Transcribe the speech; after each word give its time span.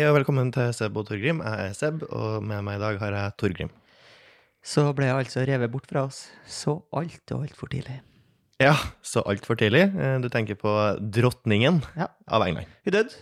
Hei 0.00 0.06
og 0.08 0.14
velkommen 0.16 0.48
til 0.48 0.70
Seb 0.72 0.94
og 0.96 1.10
Torgrim. 1.10 1.42
Jeg 1.44 1.64
er 1.68 1.74
Seb, 1.76 2.06
og 2.08 2.38
med 2.40 2.62
meg 2.64 2.78
i 2.78 2.80
dag 2.80 2.94
har 3.02 3.12
jeg 3.12 3.32
Torgrim. 3.36 3.68
Så 4.64 4.86
ble 4.96 5.10
jeg 5.10 5.26
altså 5.26 5.42
revet 5.44 5.68
bort 5.74 5.90
fra 5.90 6.06
oss 6.08 6.22
så 6.48 6.78
alt 6.96 7.34
og 7.36 7.42
altfor 7.44 7.68
tidlig. 7.68 7.98
Ja, 8.64 8.72
så 9.04 9.20
altfor 9.28 9.58
tidlig. 9.60 9.82
Eh, 9.92 10.16
Du 10.24 10.30
tenker 10.32 10.56
på 10.56 10.72
dronningen 11.04 11.82
Ja. 12.00 12.06
av 12.26 12.46
England. 12.46 12.64
Hun 12.82 12.92
døde. 12.96 13.12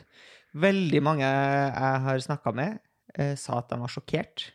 Veldig 0.54 1.02
mange 1.02 1.26
jeg 1.26 2.00
har 2.06 2.18
snakka 2.22 2.54
med, 2.54 2.78
eh, 3.18 3.34
sa 3.34 3.58
at 3.58 3.68
de 3.70 3.76
var 3.82 3.88
sjokkert. 3.88 4.52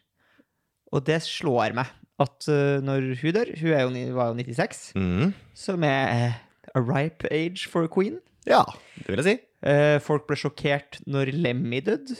Og 0.93 1.03
det 1.03 1.19
slår 1.23 1.73
meg 1.75 1.87
at 2.19 2.47
eh, 2.47 2.79
når 2.79 3.19
hun 3.19 3.33
dør 3.33 3.51
Hun 3.59 3.95
jo, 3.99 4.15
var 4.15 4.31
jo 4.31 4.33
96, 4.39 4.93
Mm. 4.95 5.33
som 5.53 5.83
er 5.83 6.39
a 6.73 6.79
ripe 6.79 7.27
age 7.29 7.67
for 7.67 7.83
a 7.83 7.87
queen. 7.89 8.21
Ja, 8.47 8.63
det 8.95 9.07
vil 9.09 9.19
jeg 9.23 9.25
si. 9.25 9.39
Eh, 9.63 9.97
folk 10.03 10.25
ble 10.27 10.35
sjokkert 10.39 10.99
når 11.07 11.31
Lemmy 11.39 11.79
døde. 11.85 12.17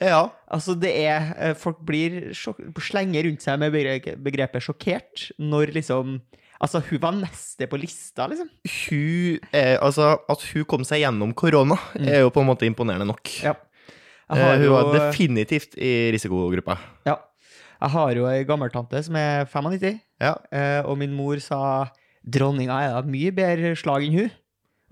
Ja. 0.00 0.26
Altså, 0.52 0.74
det 0.80 0.90
er 1.04 1.32
eh, 1.36 1.54
Folk 1.58 1.82
blir 1.84 2.30
slenger 2.80 3.26
rundt 3.26 3.42
seg 3.44 3.58
med 3.60 3.74
begrepet 4.24 4.64
sjokkert 4.64 5.26
når 5.40 5.72
liksom 5.76 6.20
Altså, 6.62 6.78
hun 6.86 7.00
var 7.02 7.16
neste 7.18 7.66
på 7.66 7.74
lista, 7.82 8.28
liksom. 8.30 8.46
Hun 8.70 9.40
er, 9.50 9.80
altså, 9.82 10.12
at 10.30 10.44
hun 10.52 10.62
kom 10.70 10.84
seg 10.86 11.00
gjennom 11.02 11.32
korona, 11.34 11.74
er 11.98 12.20
jo 12.22 12.28
på 12.30 12.38
en 12.44 12.46
måte 12.52 12.68
imponerende 12.68 13.08
nok. 13.08 13.18
Mm. 13.26 13.48
Ja. 13.48 13.54
Eh, 14.30 14.44
Hun 14.60 14.62
jo, 14.68 14.76
var 14.76 14.92
definitivt 14.94 15.74
i 15.74 15.90
risikogruppa. 16.14 16.78
ja. 17.08 17.16
Jeg 17.82 17.90
har 17.96 18.12
jo 18.14 18.28
ei 18.30 18.44
gammeltante 18.46 19.00
som 19.02 19.16
er 19.18 19.42
95, 19.50 19.98
Ja. 20.22 20.36
eh, 20.54 20.86
og 20.86 20.94
min 21.00 21.10
mor 21.18 21.40
sa 21.42 21.88
dronninga 22.22 22.76
er 22.78 22.92
da 22.94 23.02
mye 23.10 23.32
bedre 23.34 23.74
slag 23.74 24.06
enn 24.06 24.14
hun. 24.20 24.30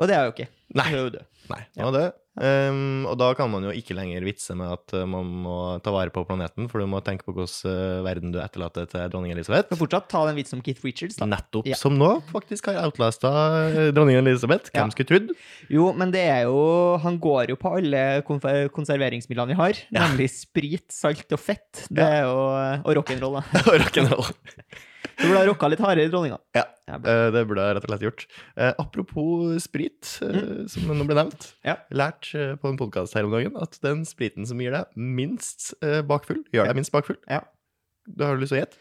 Og 0.00 0.08
det 0.10 0.16
er 0.16 0.24
hun 0.24 0.32
jo 0.32 0.34
ikke. 0.34 0.48
Nei. 0.74 0.88
Hun 0.90 0.98
er 0.98 1.04
jo 1.04 1.12
død. 1.14 1.26
Nei, 1.50 1.62
det 1.76 1.86
var 1.86 1.94
det. 1.96 2.08
Um, 2.40 3.02
og 3.10 3.16
da 3.18 3.32
kan 3.34 3.50
man 3.50 3.64
jo 3.66 3.72
ikke 3.74 3.92
lenger 3.98 4.22
vitse 4.24 4.54
med 4.56 4.70
at 4.70 4.92
uh, 4.94 5.02
man 5.10 5.26
må 5.42 5.54
ta 5.82 5.90
vare 5.92 6.12
på 6.14 6.22
planeten, 6.28 6.68
for 6.70 6.78
du 6.80 6.86
må 6.88 7.00
tenke 7.04 7.26
på 7.26 7.34
hvordan 7.34 7.50
uh, 7.66 8.04
verden 8.06 8.30
du 8.32 8.38
etterlater 8.40 8.86
til 8.88 9.08
dronning 9.12 9.34
Elisabeth. 9.34 9.66
Men 9.72 9.80
fortsatt 9.80 10.06
ta 10.08 10.22
den 10.28 10.38
vitsen 10.38 10.60
om 10.60 10.62
Keith 10.64 10.84
Richards, 10.86 11.18
da. 11.18 11.26
Nettopp 11.28 11.66
Ja. 11.68 11.76
som 11.76 11.98
nå 11.98 12.12
faktisk 12.30 12.70
har 12.70 12.78
outlasta 12.86 13.32
uh, 13.74 13.80
dronning 13.92 14.20
Elisabeth. 14.22 14.70
Hvem 14.70 14.86
Ja. 14.86 14.94
skulle 14.94 15.10
trodd? 15.10 15.34
Jo, 15.68 15.90
men 15.92 16.14
det 16.14 16.22
er 16.30 16.46
jo 16.46 16.96
Han 17.02 17.18
går 17.20 17.50
jo 17.52 17.56
på 17.60 17.74
alle 17.80 18.04
konserveringsmidlene 18.28 19.50
vi 19.52 19.58
har, 19.60 19.82
Ja. 19.90 20.06
nemlig 20.06 20.30
sprit, 20.30 20.86
salt 20.94 21.26
og 21.34 21.40
fett. 21.42 21.86
Det 21.90 22.06
er 22.06 22.22
jo 22.30 22.38
Og 22.86 22.94
rock'n'roll, 23.02 23.40
da. 23.42 23.44
Og 23.74 23.80
rock'n'roll. 23.84 24.30
Du 25.20 25.26
burde 25.28 25.40
ha 25.42 25.46
rocka 25.50 25.68
litt 25.68 25.82
hardere, 25.84 26.08
dronninga. 26.12 26.38
Ja. 26.56 26.64
Uh, 26.90 27.28
det 27.34 27.42
burde 27.48 27.64
jeg 27.66 27.76
rett 27.76 27.84
og 27.86 27.92
slett 27.92 28.04
gjort. 28.06 28.22
Uh, 28.56 28.70
apropos 28.80 29.58
sprit, 29.66 30.14
uh, 30.24 30.62
som 30.70 30.88
nå 30.96 31.04
ble 31.08 31.18
nevnt. 31.18 31.50
Mm. 31.50 31.66
Ja. 31.68 31.76
Lært 31.92 32.30
på 32.32 32.70
en 32.72 32.80
podkast 32.80 33.16
her 33.18 33.28
om 33.28 33.34
dagen 33.34 33.58
at 33.60 33.76
den 33.84 34.06
spriten 34.08 34.48
som 34.48 34.60
gir 34.62 34.72
deg 34.74 34.96
minst 34.96 35.74
bakfull, 36.08 36.40
gjør 36.54 36.70
deg 36.70 36.80
minst 36.80 36.94
bakfull. 36.94 37.20
Ja. 37.28 37.42
Du 38.08 38.24
har 38.24 38.38
du 38.38 38.42
lyst 38.42 38.54
til 38.54 38.60
å 38.60 38.64
gjette? 38.64 38.80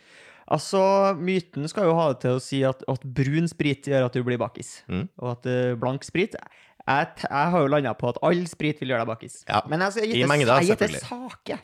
Altså, 0.49 0.81
myten 1.21 1.67
skal 1.69 1.85
jo 1.91 1.97
ha 1.99 2.07
det 2.13 2.23
til 2.23 2.39
å 2.39 2.41
si 2.41 2.63
at, 2.65 2.81
at 2.89 3.03
brun 3.05 3.45
sprit 3.51 3.85
gjør 3.91 4.07
at 4.07 4.15
du 4.17 4.23
blir 4.25 4.39
bakis. 4.41 4.79
Mm. 4.89 5.05
Og 5.21 5.33
at 5.35 5.49
uh, 5.51 5.75
blank 5.77 6.07
sprit 6.07 6.33
jeg, 6.39 7.09
jeg 7.21 7.51
har 7.53 7.61
jo 7.61 7.69
landa 7.69 7.91
på 7.93 8.09
at 8.09 8.17
all 8.25 8.39
sprit 8.49 8.79
vil 8.81 8.95
gjøre 8.95 9.03
deg 9.03 9.11
bakis. 9.11 9.41
Ja, 9.45 9.59
Men 9.69 9.83
altså, 9.85 10.01
jeg 10.01 10.23
i 10.23 10.71
gjetter- 10.71 10.95
sake. 11.03 11.59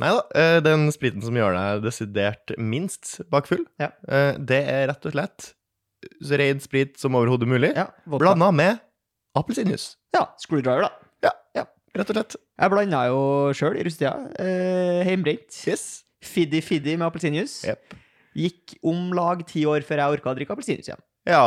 Nei 0.00 0.08
da. 0.14 0.22
Uh, 0.34 0.58
den 0.64 0.86
spriten 0.94 1.22
som 1.24 1.36
gjør 1.36 1.52
deg 1.58 1.82
desidert 1.84 2.54
minst 2.58 3.18
bakfull, 3.30 3.64
Ja. 3.82 3.90
uh, 4.08 4.32
det 4.38 4.62
er 4.68 4.88
rett 4.92 5.06
og 5.06 5.12
slett 5.16 5.50
så 6.22 6.38
ren 6.40 6.58
sprit 6.58 6.96
som 6.98 7.14
overhodet 7.14 7.46
mulig, 7.46 7.68
Ja, 7.76 7.86
blanda 8.06 8.48
med 8.50 8.80
appelsinjuice. 9.38 9.96
Ja, 10.14 10.26
screwdriver, 10.40 10.88
da. 10.88 10.92
Ja, 11.22 11.64
Rett 11.94 12.08
og 12.08 12.16
slett. 12.16 12.34
Jeg 12.56 12.70
blanda 12.72 13.02
jo 13.10 13.18
sjøl 13.52 13.74
i 13.76 13.82
russetida. 13.84 14.14
Eh, 14.40 15.02
Heimbrent. 15.04 15.52
Yes. 15.68 16.04
Fiddy 16.24 16.62
Fiddy 16.64 16.94
med 16.96 17.04
appelsinjuice. 17.10 17.66
Yep. 17.68 17.94
Gikk 18.40 18.74
om 18.88 19.10
lag 19.12 19.42
ti 19.46 19.66
år 19.68 19.84
før 19.84 20.00
jeg 20.00 20.14
orka 20.16 20.32
å 20.32 20.36
drikke 20.38 20.54
appelsinjuice 20.56 20.88
igjen. 20.88 21.02
Ja, 21.28 21.42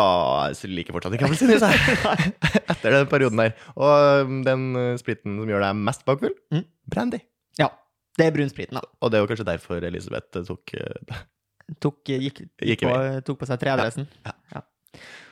jeg 0.53 0.69
liker 0.69 0.93
fortsatt 0.95 1.17
ikke 1.17 1.25
appelsinjuice, 1.31 1.65
jeg. 1.73 2.35
Etter 2.75 2.93
den 2.93 3.09
perioden 3.09 3.41
der. 3.41 3.55
Og 3.73 4.27
um, 4.29 4.37
den 4.45 4.67
uh, 4.77 4.91
spriten 5.01 5.39
som 5.41 5.49
gjør 5.49 5.65
deg 5.65 5.81
mest 5.89 6.05
bakfull, 6.07 6.35
Mm. 6.53 6.63
brandy. 6.93 7.19
Ja. 7.59 7.71
Det 8.15 8.25
er 8.27 8.35
brunspriten, 8.35 8.77
da. 8.79 8.83
Og 9.03 9.11
det 9.11 9.17
er 9.19 9.25
jo 9.25 9.29
kanskje 9.31 9.47
derfor 9.47 9.83
Elisabeth 9.83 10.39
uh, 10.39 10.45
tok 10.47 10.75
uh, 10.79 11.23
Tok, 11.81 11.97
gikk, 12.05 12.43
Gikk 12.61 12.83
på, 12.85 12.95
tok 13.25 13.39
på 13.41 13.47
seg 13.49 13.59
treadressen. 13.63 14.07
Ja, 14.25 14.35
Ja. 14.53 14.61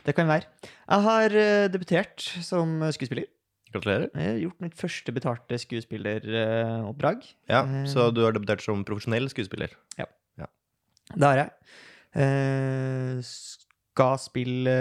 Det 0.04 0.12
kan 0.18 0.28
være. 0.28 0.44
Jeg 0.66 1.04
har 1.06 1.34
eh, 1.40 1.66
debutert 1.72 2.20
som 2.44 2.82
skuespiller. 2.92 3.30
Gratulerer. 3.72 4.10
Jeg 4.12 4.28
har 4.34 4.40
gjort 4.42 4.66
mitt 4.66 4.76
første 4.76 5.14
betalte 5.16 5.60
skuespilleroppdrag. 5.62 7.24
Ja, 7.48 7.62
Eh. 7.64 7.86
Så 7.88 8.10
du 8.12 8.20
har 8.26 8.36
debutert 8.36 8.62
som 8.66 8.84
profesjonell 8.84 9.30
skuespiller. 9.32 9.72
Ja 9.98 10.10
Det 11.16 11.24
har 11.24 11.40
jeg. 11.40 11.50
Eh, 12.20 13.22
skal 13.24 14.20
spille 14.20 14.76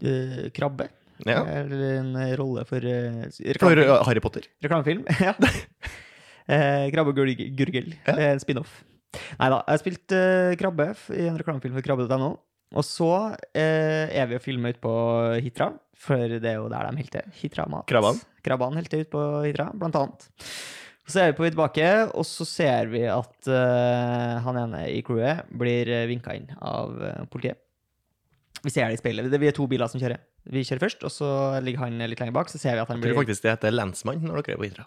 eh, 0.00 0.48
krabbe. 0.56 0.88
Ja. 1.26 1.42
Eller 1.44 1.98
en 1.98 2.16
rolle 2.38 2.64
for 2.64 2.78
uh, 2.78 3.24
For 3.58 4.04
Harry 4.06 4.20
Potter. 4.20 4.46
reklamefilm. 4.62 5.04
ja. 5.20 5.34
Eh, 6.48 6.88
krabbe 6.94 7.12
og 7.12 7.18
Gurgel. 7.58 7.92
Ja. 8.06 8.14
Det 8.16 8.24
er 8.24 8.34
en 8.36 8.42
spin-off. 8.42 8.78
Nei 9.38 9.48
da. 9.52 9.62
Jeg 9.64 9.72
har 9.74 9.82
spilt 9.82 10.14
eh, 10.16 10.54
krabbe 10.60 10.90
i 11.16 11.26
en 11.28 11.38
reklamefilm 11.40 11.76
for 11.78 11.84
krabbe.no. 11.86 12.30
Og 12.76 12.84
så 12.84 13.10
eh, 13.56 14.08
er 14.12 14.26
vi 14.28 14.36
og 14.36 14.42
filmer 14.44 14.74
ute 14.74 14.82
på 14.82 14.92
Hitra, 15.40 15.70
for 15.96 16.20
det 16.34 16.44
er 16.50 16.58
jo 16.58 16.66
der 16.72 16.90
de 16.90 17.00
helter. 17.00 17.30
Hitra 17.40 17.64
mat. 17.72 17.86
Krabbene. 17.88 18.20
Krabbene 18.44 18.80
helter 18.82 19.04
ute 19.04 19.12
på 19.14 19.22
Hitra, 19.46 19.70
blant 19.76 19.96
annet. 19.96 20.26
Så 21.08 21.22
er 21.22 21.30
vi 21.30 21.38
på 21.38 21.46
vei 21.46 21.52
tilbake, 21.54 21.86
og 22.12 22.26
så 22.28 22.44
ser 22.44 22.90
vi 22.92 23.06
at 23.08 23.48
eh, 23.48 24.34
han 24.44 24.58
ene 24.60 24.82
i 24.92 24.98
crewet 25.06 25.48
blir 25.56 25.88
uh, 25.88 26.02
vinka 26.10 26.34
inn 26.36 26.50
av 26.60 26.92
eh, 27.00 27.22
politiet. 27.32 27.56
Vi 28.60 28.72
ser 28.74 28.90
det 28.90 28.98
i 28.98 29.00
speilet. 29.00 29.30
Det- 29.32 29.40
Vi 29.40 29.48
er 29.48 29.56
to 29.56 29.64
biler 29.70 29.88
som 29.88 30.02
kjører. 30.02 30.20
Vi 30.52 30.66
kjører 30.68 30.84
først, 30.84 31.04
og 31.08 31.12
så 31.14 31.30
ligger 31.64 31.86
han 31.86 31.96
litt 32.10 32.20
lenger 32.20 32.36
bak. 32.36 32.52
Så 32.52 32.60
ser 32.60 32.76
vi 32.76 32.82
at 32.84 32.88
han 32.92 32.98
Jeg 32.98 33.06
blir 33.06 33.14
tror 33.16 33.22
faktisk 33.22 33.46
det 33.46 33.54
heter 33.54 33.72
lensmann 33.72 34.20
når 34.20 34.42
dere 34.44 34.58
er 34.58 34.60
på 34.60 34.68
Hitra. 34.68 34.84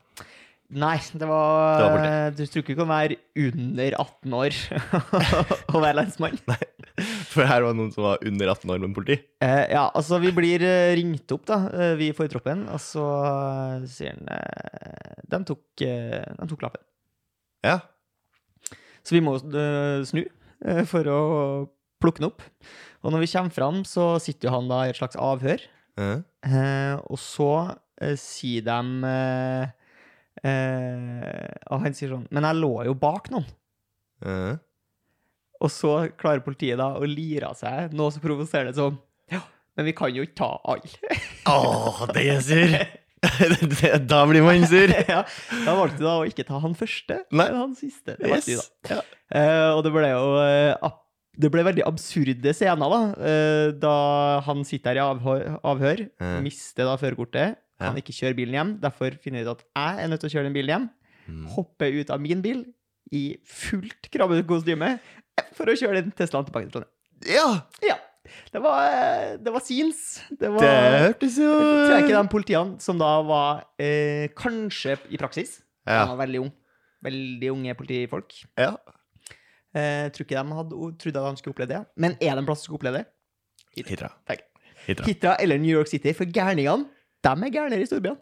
Nei, 0.71 0.97
det 1.19 1.27
var, 1.27 1.81
Det 1.81 1.87
var. 1.91 2.35
Du 2.37 2.41
tror 2.45 2.63
ikke 2.63 2.75
du 2.75 2.79
kan 2.79 2.89
være 2.91 3.17
under 3.35 3.95
18 3.99 4.35
år 4.37 4.57
og 5.73 5.77
være 5.83 5.97
lensmann? 5.99 6.37
For 7.31 7.43
her 7.47 7.65
var 7.65 7.73
det 7.73 7.79
noen 7.79 7.91
som 7.91 8.05
var 8.05 8.23
under 8.27 8.51
18 8.53 8.71
år 8.71 8.79
med 8.83 8.95
politi. 8.95 9.17
Eh, 9.43 9.65
ja, 9.73 9.87
altså, 9.89 10.19
vi 10.23 10.31
blir 10.35 10.63
eh, 10.63 10.93
ringt 10.99 11.33
opp, 11.35 11.43
da, 11.49 11.59
vi 11.99 12.01
vi 12.01 12.09
i 12.11 12.15
fortroppen, 12.15 12.65
og 12.71 12.79
så 12.83 13.03
eh, 13.25 13.87
sier 13.91 14.15
han 14.15 14.31
eh, 14.37 15.19
de, 15.33 15.41
tok, 15.51 15.65
eh, 15.87 16.23
de 16.39 16.49
tok 16.53 16.65
lappen. 16.67 16.85
Ja. 17.67 17.77
Så 19.03 19.17
vi 19.17 19.23
må 19.23 19.35
eh, 19.39 20.01
snu 20.07 20.23
eh, 20.23 20.83
for 20.89 21.11
å 21.11 21.21
plukke 22.01 22.23
den 22.23 22.31
opp. 22.31 22.47
Og 23.01 23.13
når 23.13 23.25
vi 23.25 23.31
kommer 23.33 23.55
fram, 23.55 23.83
så 23.87 24.15
sitter 24.21 24.49
jo 24.49 24.55
han 24.55 24.71
da 24.71 24.85
i 24.85 24.93
et 24.93 24.99
slags 24.99 25.19
avhør. 25.19 25.63
Uh, 25.99 26.21
Eh, 26.41 26.95
og 27.05 27.19
så 27.21 27.51
eh, 28.01 28.15
sier 28.17 28.65
de 28.65 28.79
eh, 30.43 31.51
Og 31.71 31.83
han 31.85 31.95
sier 31.97 32.13
sånn 32.13 32.27
Men 32.33 32.47
jeg 32.49 32.59
lå 32.61 32.71
jo 32.87 32.93
bak 32.97 33.29
noen. 33.33 33.47
uh. 34.25 34.55
Og 35.61 35.69
så 35.69 35.91
klarer 36.17 36.41
politiet 36.41 36.79
da 36.81 36.95
å 36.97 37.05
lire 37.05 37.51
av 37.51 37.57
seg 37.59 37.91
noe 37.93 38.09
så 38.13 38.21
provoserende 38.23 38.73
som 38.73 38.95
Ja, 39.29 39.43
men 39.77 39.85
vi 39.85 39.93
kan 39.93 40.09
jo 40.15 40.23
ikke 40.25 40.39
ta 40.41 40.47
alle. 40.73 41.19
Åh, 41.51 41.99
det 42.15 42.23
er 42.33 42.41
sur! 42.41 42.73
da 44.09 44.23
blir 44.25 44.41
man 44.41 44.65
sur. 44.65 44.89
ja, 45.13 45.19
da 45.67 45.75
valgte 45.77 45.99
du 46.01 46.07
da 46.07 46.15
å 46.23 46.25
ikke 46.25 46.47
ta 46.47 46.57
han 46.63 46.73
første, 46.77 47.19
Nei. 47.29 47.45
men 47.51 47.59
han 47.59 47.75
siste. 47.77 48.15
Det 48.17 48.31
yes. 48.33 48.49
da. 48.49 48.95
Ja. 48.95 48.99
Eh, 49.37 49.67
og 49.75 49.83
det 49.85 49.91
ble 49.93 50.09
jo 50.09 50.31
eh, 50.41 50.89
Det 51.45 51.51
ble 51.53 51.63
veldig 51.69 51.85
absurde 51.87 52.55
scener, 52.57 52.95
da. 52.97 53.01
eh, 53.29 53.67
da 53.85 53.93
han 54.47 54.65
sitter 54.67 54.97
her 54.97 54.99
i 54.99 55.05
avhør, 55.05 55.45
avhør 55.61 56.01
Ja. 56.09 56.33
mister 56.41 56.89
da 56.89 56.97
førerkortet, 56.99 57.61
kan 57.81 57.95
Ja. 57.97 58.01
ikke 58.03 58.13
kjøre 58.15 58.37
bilen 58.37 58.53
hjem. 58.57 58.71
Derfor 58.83 59.17
finner 59.23 59.41
jeg 59.41 59.47
ut 59.49 59.57
at 59.57 59.65
jeg 59.75 60.03
er 60.05 60.11
nødt 60.11 60.21
til 60.23 60.29
å 60.29 60.33
kjøre 60.35 60.47
den 60.49 60.53
bilen 60.57 60.71
hjem. 60.75 60.85
Mm. 61.31 61.43
Hoppe 61.55 61.89
ut 61.99 62.09
av 62.13 62.21
min 62.21 62.41
bil 62.45 62.63
i 63.11 63.23
fullt 63.45 64.07
krabbekostyme 64.13 64.93
for 65.57 65.65
å 65.71 65.75
kjøre 65.77 66.01
den 66.05 66.13
Teslaen 66.15 66.45
tilbake 66.47 66.69
til 66.69 66.77
Trondheim. 66.77 66.95
Ja! 67.27 67.49
Ja. 67.85 67.97
Det 68.53 68.61
var, 68.61 69.37
det 69.41 69.51
var 69.51 69.59
scenes. 69.65 70.21
Det 70.39 70.47
var 70.53 70.61
Det 70.61 70.99
hørtes 71.01 71.37
jo 71.41 71.51
tror 71.57 71.97
ikke 72.03 72.15
de 72.21 72.29
politiene 72.31 72.79
som 72.79 72.99
da 73.01 73.09
var 73.25 73.63
eh, 73.81 74.27
kanskje 74.37 74.93
i 75.09 75.17
praksis 75.19 75.57
De 75.87 75.97
var 76.07 76.15
veldig 76.21 76.39
unge. 76.45 76.53
Veldig 77.03 77.49
unge 77.51 77.73
politifolk. 77.79 78.35
ja. 78.61 78.75
Eh, 79.73 80.09
tror 80.11 80.25
ikke 80.27 80.35
de 80.35 80.55
hadde 80.57 80.79
trodde 80.99 81.19
at 81.23 81.35
de 81.35 81.39
skulle 81.39 81.53
oppleve 81.55 81.71
det. 81.71 81.81
Men 81.95 82.11
er 82.19 82.35
det 82.35 82.41
en 82.43 82.45
plass 82.45 82.59
som 82.61 82.67
skulle 82.69 82.81
oppleve 82.81 83.01
det? 83.01 83.05
Hitra. 83.77 84.09
Hitra. 84.27 84.45
Hitra. 84.85 85.05
Hitra 85.07 85.35
eller 85.39 85.57
New 85.61 85.71
York 85.71 85.87
City. 85.87 86.11
For 86.13 86.25
gærningene, 86.27 86.89
de 87.27 87.33
er 87.47 87.53
gærnere 87.53 87.85
i 87.85 87.89
storbyene. 87.89 88.19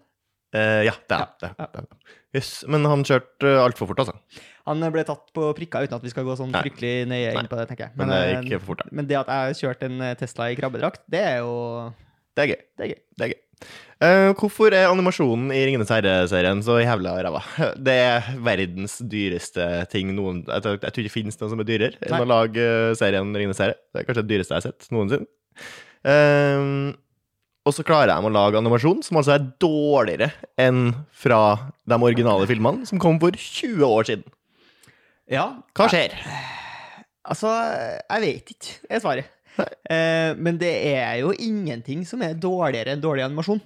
Eh, 0.56 0.84
ja, 0.88 0.94
det 1.08 1.18
er 1.18 1.28
det. 1.42 1.50
er- 1.52 1.74
det. 1.74 1.84
er. 1.84 2.16
Yes. 2.36 2.64
Men 2.70 2.86
han 2.86 3.04
kjørte 3.06 3.46
uh, 3.46 3.64
altfor 3.64 3.90
fort, 3.90 4.02
altså. 4.04 4.16
Han 4.70 4.84
ble 4.94 5.04
tatt 5.06 5.32
på 5.34 5.50
prikka 5.58 5.82
uten 5.86 5.98
at 5.98 6.06
vi 6.06 6.12
skal 6.14 6.26
gå 6.28 6.36
sånn 6.38 6.54
fryktelig 6.54 7.08
nøye 7.10 7.34
inn 7.34 7.50
på 7.50 7.58
det, 7.58 7.68
tenker 7.72 7.88
jeg. 7.88 7.98
Men 7.98 8.12
det 8.14 8.54
eh, 8.54 8.62
fort, 8.62 8.84
men 8.94 9.08
det 9.10 9.18
at 9.18 9.30
jeg 9.34 9.58
kjørte 9.64 9.90
en 9.90 10.02
eh, 10.06 10.16
Tesla 10.20 10.50
i 10.54 10.58
krabbedrakt, 10.60 11.02
det 11.10 11.22
er 11.26 11.38
jo 11.42 11.54
Det 12.38 12.44
er 12.46 12.52
gøy. 12.52 12.60
Det 12.78 12.86
er 12.86 12.92
gøy. 12.94 13.00
Det 13.18 13.26
er 13.26 13.32
gøy. 13.34 13.40
Uh, 14.00 14.30
hvorfor 14.40 14.72
er 14.72 14.88
animasjonen 14.88 15.50
i 15.52 15.60
Ringenes 15.68 15.90
herre-serien 15.92 16.62
så 16.64 16.78
jævla 16.80 17.18
ræva? 17.26 17.42
Det 17.90 17.98
er 18.06 18.30
verdens 18.46 19.00
dyreste 19.04 19.66
ting 19.92 20.14
noen 20.16 20.46
Jeg, 20.48 20.64
tror- 20.64 20.80
ikke 20.80 21.04
det 21.10 21.12
finnes 21.12 21.36
noe 21.42 21.52
som 21.52 21.60
er 21.60 21.68
dyrere 21.68 22.00
enn 22.08 22.24
å 22.24 22.30
lage 22.30 22.64
eh, 22.64 22.94
serien 22.96 23.34
Ringenes 23.36 23.60
herre. 23.60 23.76
Det 23.92 24.04
er 24.04 24.08
kanskje 24.08 24.24
det 24.24 24.32
dyreste 24.32 24.56
jeg 24.56 24.62
har 24.64 24.70
sett 24.70 24.88
noensinne. 24.96 25.28
Eh, 26.08 26.96
og 27.68 27.74
så 27.76 27.84
klarer 27.86 28.12
de 28.14 28.28
å 28.28 28.32
lage 28.34 28.58
animasjon 28.58 29.02
som 29.06 29.18
altså 29.20 29.36
er 29.36 29.48
dårligere 29.62 30.32
enn 30.58 30.94
fra 31.12 31.40
de 31.86 31.98
originale 32.00 32.48
filmene 32.50 32.88
som 32.90 33.00
kom 33.02 33.20
for 33.22 33.32
20 33.36 33.84
år 33.86 34.08
siden. 34.10 34.24
Ja, 35.30 35.50
Hva 35.78 35.90
skjer? 35.92 36.16
Altså, 37.30 37.50
jeg 38.10 38.22
vet 38.24 38.54
ikke, 38.56 38.78
er 38.90 39.04
svaret. 39.04 39.28
Eh, 39.92 40.32
men 40.40 40.58
det 40.58 40.72
er 40.96 41.20
jo 41.20 41.34
ingenting 41.36 42.06
som 42.08 42.22
er 42.26 42.34
dårligere 42.40 42.96
enn 42.96 43.04
dårlig 43.04 43.26
animasjon. 43.28 43.60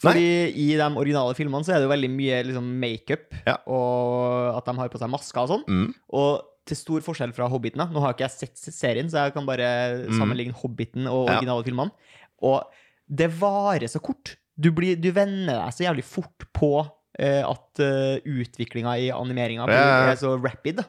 Fordi 0.00 0.24
i 0.58 0.70
de 0.74 0.86
originale 0.98 1.36
filmene 1.38 1.62
så 1.62 1.74
er 1.74 1.78
det 1.82 1.86
jo 1.86 1.92
veldig 1.92 2.10
mye 2.10 2.40
liksom, 2.48 2.70
makeup, 2.82 3.28
Ja. 3.46 3.58
og 3.70 4.56
at 4.58 4.64
de 4.66 4.74
har 4.80 4.90
på 4.90 4.98
seg 4.98 5.12
masker 5.12 5.44
og 5.44 5.52
sånn. 5.52 5.64
Mm. 5.68 5.92
Og 6.18 6.42
til 6.66 6.76
stor 6.80 7.04
forskjell 7.04 7.34
fra 7.36 7.46
Hobbiten, 7.52 7.78
da. 7.78 7.86
Nå 7.92 8.00
har 8.02 8.14
ikke 8.16 8.24
jeg 8.26 8.34
sett 8.48 8.56
serien, 8.74 9.06
så 9.12 9.26
jeg 9.26 9.34
kan 9.36 9.46
bare 9.46 10.08
Mm. 10.08 10.52
Hobbiten 10.56 11.06
og 11.06 11.28
Ja. 11.28 11.36
originale 11.38 11.62
filmene. 11.64 11.92
Og 12.42 12.64
det 13.08 13.28
varer 13.40 13.86
så 13.90 14.00
kort. 14.02 14.36
Du, 14.56 14.70
blir, 14.72 14.96
du 14.96 15.10
venner 15.14 15.58
deg 15.64 15.74
så 15.74 15.84
jævlig 15.88 16.04
fort 16.06 16.46
på 16.54 16.72
uh, 16.84 17.42
at 17.50 17.82
uh, 17.82 18.16
utviklinga 18.24 18.96
i 19.02 19.10
animeringa 19.14 19.66
blir- 19.66 19.76
Ja. 19.80 20.10
er 20.12 20.20
så 20.20 20.36
rapid. 20.42 20.84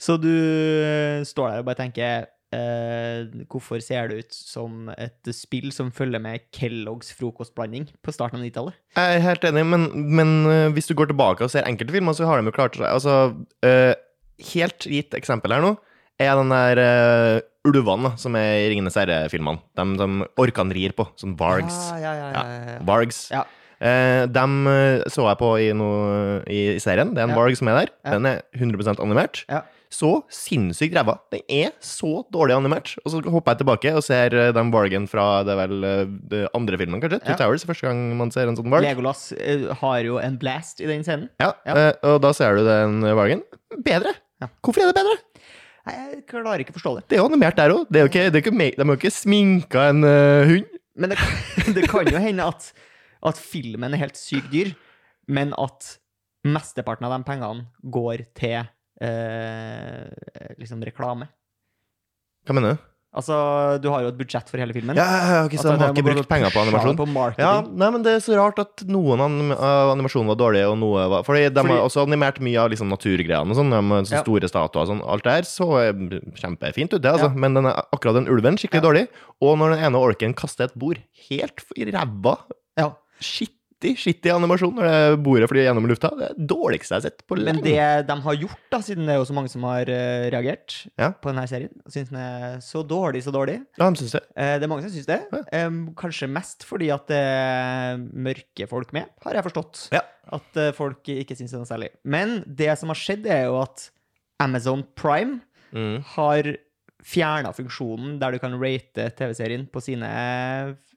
Så 0.00 0.16
du 0.20 0.30
uh, 0.30 1.24
står 1.26 1.50
der 1.50 1.58
og 1.64 1.66
bare 1.70 1.82
tenker 1.84 2.28
Uh, 2.50 3.28
Hvorfor 3.46 3.78
ser 3.78 4.08
det 4.10 4.24
ut 4.24 4.32
som 4.34 4.88
et 4.98 5.28
spill 5.38 5.68
som 5.70 5.92
følger 5.94 6.18
med 6.18 6.48
Kelloggs 6.50 7.12
frokostblanding 7.14 7.84
på 8.02 8.10
starten 8.10 8.40
av 8.40 8.42
90-tallet? 8.48 8.74
Jeg 8.98 9.18
er 9.20 9.22
helt 9.22 9.44
enig, 9.46 9.62
men, 9.70 9.84
men 10.18 10.32
uh, 10.50 10.72
hvis 10.74 10.90
du 10.90 10.96
går 10.98 11.12
tilbake 11.12 11.46
og 11.46 11.52
ser 11.52 11.62
enkelte 11.70 11.94
filmer, 11.94 12.16
så 12.18 12.26
har 12.26 12.40
de 12.42 12.50
jo 12.50 12.56
klart 12.56 12.74
seg 12.74 12.88
Altså, 12.90 13.14
uh, 13.62 13.94
helt 14.50 14.82
gitt 14.90 15.14
eksempel 15.14 15.54
her 15.54 15.62
nå, 15.62 15.76
er 16.18 16.34
den 16.42 16.50
der 16.50 16.82
ulvene 17.68 18.14
som 18.20 18.36
er 18.38 18.64
i 18.64 18.68
Ringenes 18.72 18.96
herre-filmene. 18.98 19.60
De, 19.76 19.86
som 20.00 20.20
orkene 20.40 20.76
rir 20.76 20.94
på, 20.96 21.08
som 21.20 21.34
vargs. 21.38 21.80
Ja, 22.00 22.14
ja, 22.16 22.28
ja. 22.34 22.76
Vargs. 22.88 23.26
Ja. 23.32 23.44
Eh, 23.80 24.26
dem 24.28 24.66
øh, 24.68 25.00
så 25.08 25.24
jeg 25.24 25.40
på 25.40 25.50
i, 25.56 25.70
noe, 25.76 26.40
i 26.52 26.78
serien. 26.82 27.14
Det 27.16 27.22
er 27.22 27.30
en 27.30 27.36
varg 27.36 27.56
som 27.56 27.70
er 27.72 27.82
der. 27.82 27.92
Den 28.12 28.28
er 28.28 28.42
100 28.56 28.98
animert. 29.00 29.44
Ja. 29.48 29.64
Så 29.90 30.20
sinnssykt 30.30 30.94
ræva. 30.94 31.16
Den 31.34 31.40
er 31.50 31.72
så 31.82 32.20
dårlig 32.30 32.54
animert. 32.54 32.92
Og 33.02 33.10
så 33.10 33.22
hopper 33.26 33.56
jeg 33.56 33.62
tilbake 33.64 33.94
og 33.98 34.04
ser 34.06 34.36
øh, 34.36 34.52
den 34.54 34.70
vargen 34.70 35.08
fra 35.10 35.42
det 35.46 35.56
vel 35.58 35.84
øh, 35.84 36.12
det 36.30 36.44
andre 36.54 36.78
filmen, 36.78 37.00
kanskje. 37.02 37.22
Two. 37.24 37.38
Towers, 37.40 37.66
første 37.66 37.88
gang 37.88 38.04
man 38.20 38.30
ser 38.34 38.52
en 38.52 38.58
sånn 38.58 38.70
varg. 38.70 38.86
Legolas 38.86 39.30
eh, 39.34 39.66
har 39.82 39.98
jo 40.06 40.20
en 40.22 40.38
blast 40.40 40.84
i 40.84 40.88
den 40.90 41.02
scenen. 41.06 41.26
Ja, 41.42 41.54
eh, 41.66 41.90
og 42.06 42.20
da 42.22 42.34
ser 42.36 42.60
du 42.60 42.68
den 42.68 43.02
vargen. 43.18 43.42
Bedre! 43.82 44.14
Ja. 44.40 44.48
Hvorfor 44.64 44.84
er 44.84 44.92
det 44.92 44.96
bedre? 44.96 45.18
Nei, 45.88 45.94
Jeg 45.96 46.20
klarer 46.28 46.62
ikke 46.62 46.74
å 46.74 46.78
forstå 46.78 46.92
det. 46.98 47.06
Det 47.08 47.16
er 47.16 47.22
jo 47.22 47.30
animert 47.30 47.58
der 47.58 47.74
òg. 47.74 47.86
De 47.88 48.02
har 48.02 48.10
jo 48.10 48.96
ikke 48.98 49.12
sminka 49.14 49.86
en 49.92 50.04
uh, 50.04 50.44
hund. 50.50 50.76
Men 51.00 51.14
det, 51.14 51.18
det 51.76 51.86
kan 51.88 52.10
jo 52.10 52.20
hende 52.20 52.48
at, 52.52 52.70
at 53.30 53.40
filmen 53.40 53.96
er 53.96 54.02
helt 54.04 54.20
sykt 54.20 54.50
dyr, 54.52 54.74
men 55.30 55.54
at 55.60 55.96
mesteparten 56.46 57.06
av 57.08 57.14
de 57.14 57.24
pengene 57.26 57.66
går 57.92 58.24
til 58.36 58.62
eh, 59.04 60.54
liksom 60.60 60.84
reklame. 60.84 61.28
Hva 62.48 62.56
mener 62.56 62.76
du? 62.76 62.86
Altså, 63.10 63.34
du 63.82 63.88
har 63.90 64.04
jo 64.04 64.10
et 64.12 64.18
budsjett 64.20 64.46
for 64.46 64.60
hele 64.62 64.70
filmen. 64.70 64.94
Ja, 64.94 65.02
ja, 65.02 65.38
ok, 65.42 65.56
så 65.58 65.72
Altså, 65.72 65.72
de 65.74 65.82
har 65.82 65.94
ikke 65.96 66.04
brukt 66.06 66.28
penger 66.30 66.52
på 66.54 66.60
animasjon? 66.62 66.94
På 67.00 67.06
Ja, 67.42 67.56
nei, 67.66 67.88
men 67.90 68.04
det 68.06 68.12
er 68.14 68.20
så 68.22 68.36
rart 68.38 68.60
at 68.62 68.84
noen 68.86 69.18
anim 69.24 69.50
av 69.50 69.90
animasjonen 69.96 70.30
var 70.30 70.38
dårlige, 70.38 70.68
og 70.70 70.78
noe 70.78 71.08
var 71.10 71.24
Fordi 71.26 71.48
de 71.50 71.58
Fordi- 71.60 71.74
har 71.74 71.88
også 71.88 72.04
animert 72.06 72.38
mye 72.38 72.56
av 72.62 72.70
liksom 72.70 72.88
naturgreiene 72.88 73.50
og 73.50 73.56
sånn. 73.58 74.06
Så 74.06 74.12
Ja. 74.14 74.22
store 74.22 74.46
statuer 74.46 74.82
og 74.82 74.88
sånn. 74.88 75.02
Alt 75.02 75.24
det 75.24 75.32
her 75.32 75.42
så 75.42 75.66
eh, 75.82 75.92
kjempefint 76.38 76.94
ut, 76.94 77.02
det, 77.02 77.10
altså. 77.10 77.34
Men 77.34 77.54
den 77.54 77.66
er, 77.66 77.82
akkurat 77.92 78.14
den 78.14 78.28
ulven 78.28 78.54
skikkelig 78.56 78.82
dårlig. 78.82 79.08
Og 79.42 79.58
når 79.58 79.74
den 79.74 79.84
ene 79.90 79.98
orken 79.98 80.32
kaster 80.32 80.64
et 80.70 80.78
bord 80.78 80.98
helt 81.28 81.64
i 81.76 81.90
ræva 81.90 82.38
Ja. 82.78 82.92
Skittig, 83.80 83.96
skittig 83.96 84.28
animasjon 84.34 84.74
når 84.76 84.84
det 84.92 85.20
bordet 85.24 85.46
flyr 85.48 85.62
gjennom 85.64 85.86
lufta. 85.88 86.10
Det 86.12 86.26
er 86.26 86.34
det 86.36 86.44
dårligste 86.50 86.92
jeg 86.92 86.98
har 87.00 87.04
sett 87.06 87.22
på 87.24 87.38
Men 87.40 87.62
det 87.64 87.76
de 88.10 88.16
har 88.26 88.36
gjort, 88.36 88.58
da, 88.74 88.80
siden 88.84 89.06
det 89.08 89.14
er 89.14 89.20
jo 89.22 89.24
så 89.30 89.36
mange 89.38 89.48
som 89.48 89.64
har 89.64 89.88
uh, 89.88 90.26
reagert 90.34 90.74
Ja. 91.00 91.08
på 91.16 91.30
denne 91.32 91.46
serien, 91.48 91.72
syns 91.88 92.10
den 92.12 92.18
er 92.20 92.58
så 92.60 92.82
dårlig, 92.84 93.22
så 93.24 93.32
dårlig 93.32 93.54
Ja, 93.80 93.88
de 93.88 93.96
synes 94.02 94.12
det. 94.18 94.20
Uh, 94.36 94.52
Det 94.60 94.66
er 94.68 94.68
mange 94.68 94.84
som 94.84 94.92
syns 94.92 95.08
det. 95.08 95.18
Ja. 95.32 95.64
Um, 95.64 95.78
kanskje 95.96 96.28
mest 96.28 96.66
fordi 96.68 96.90
at 96.92 97.06
det 97.08 97.22
er 97.24 97.96
mørke 98.28 98.68
folk 98.68 98.92
med, 98.92 99.08
har 99.24 99.38
jeg 99.40 99.46
forstått. 99.48 99.86
Ja. 99.96 100.04
At 100.28 100.60
uh, 100.60 100.68
folk 100.76 101.08
ikke 101.16 101.38
syns 101.40 101.48
det 101.54 101.56
er 101.56 101.64
noe 101.64 101.72
særlig. 101.72 101.88
Men 102.04 102.42
det 102.46 102.74
som 102.78 102.92
har 102.92 103.00
skjedd, 103.00 103.24
er 103.32 103.46
jo 103.48 103.62
at 103.64 103.88
Amazon 104.44 104.84
Prime 104.94 105.40
Mm. 105.72 106.00
har 106.16 106.42
fjerna 107.06 107.52
funksjonen 107.54 108.16
der 108.18 108.32
du 108.34 108.40
kan 108.42 108.56
rate 108.60 109.04
TV-serien 109.16 109.68
på 109.70 109.78
sine 109.80 110.08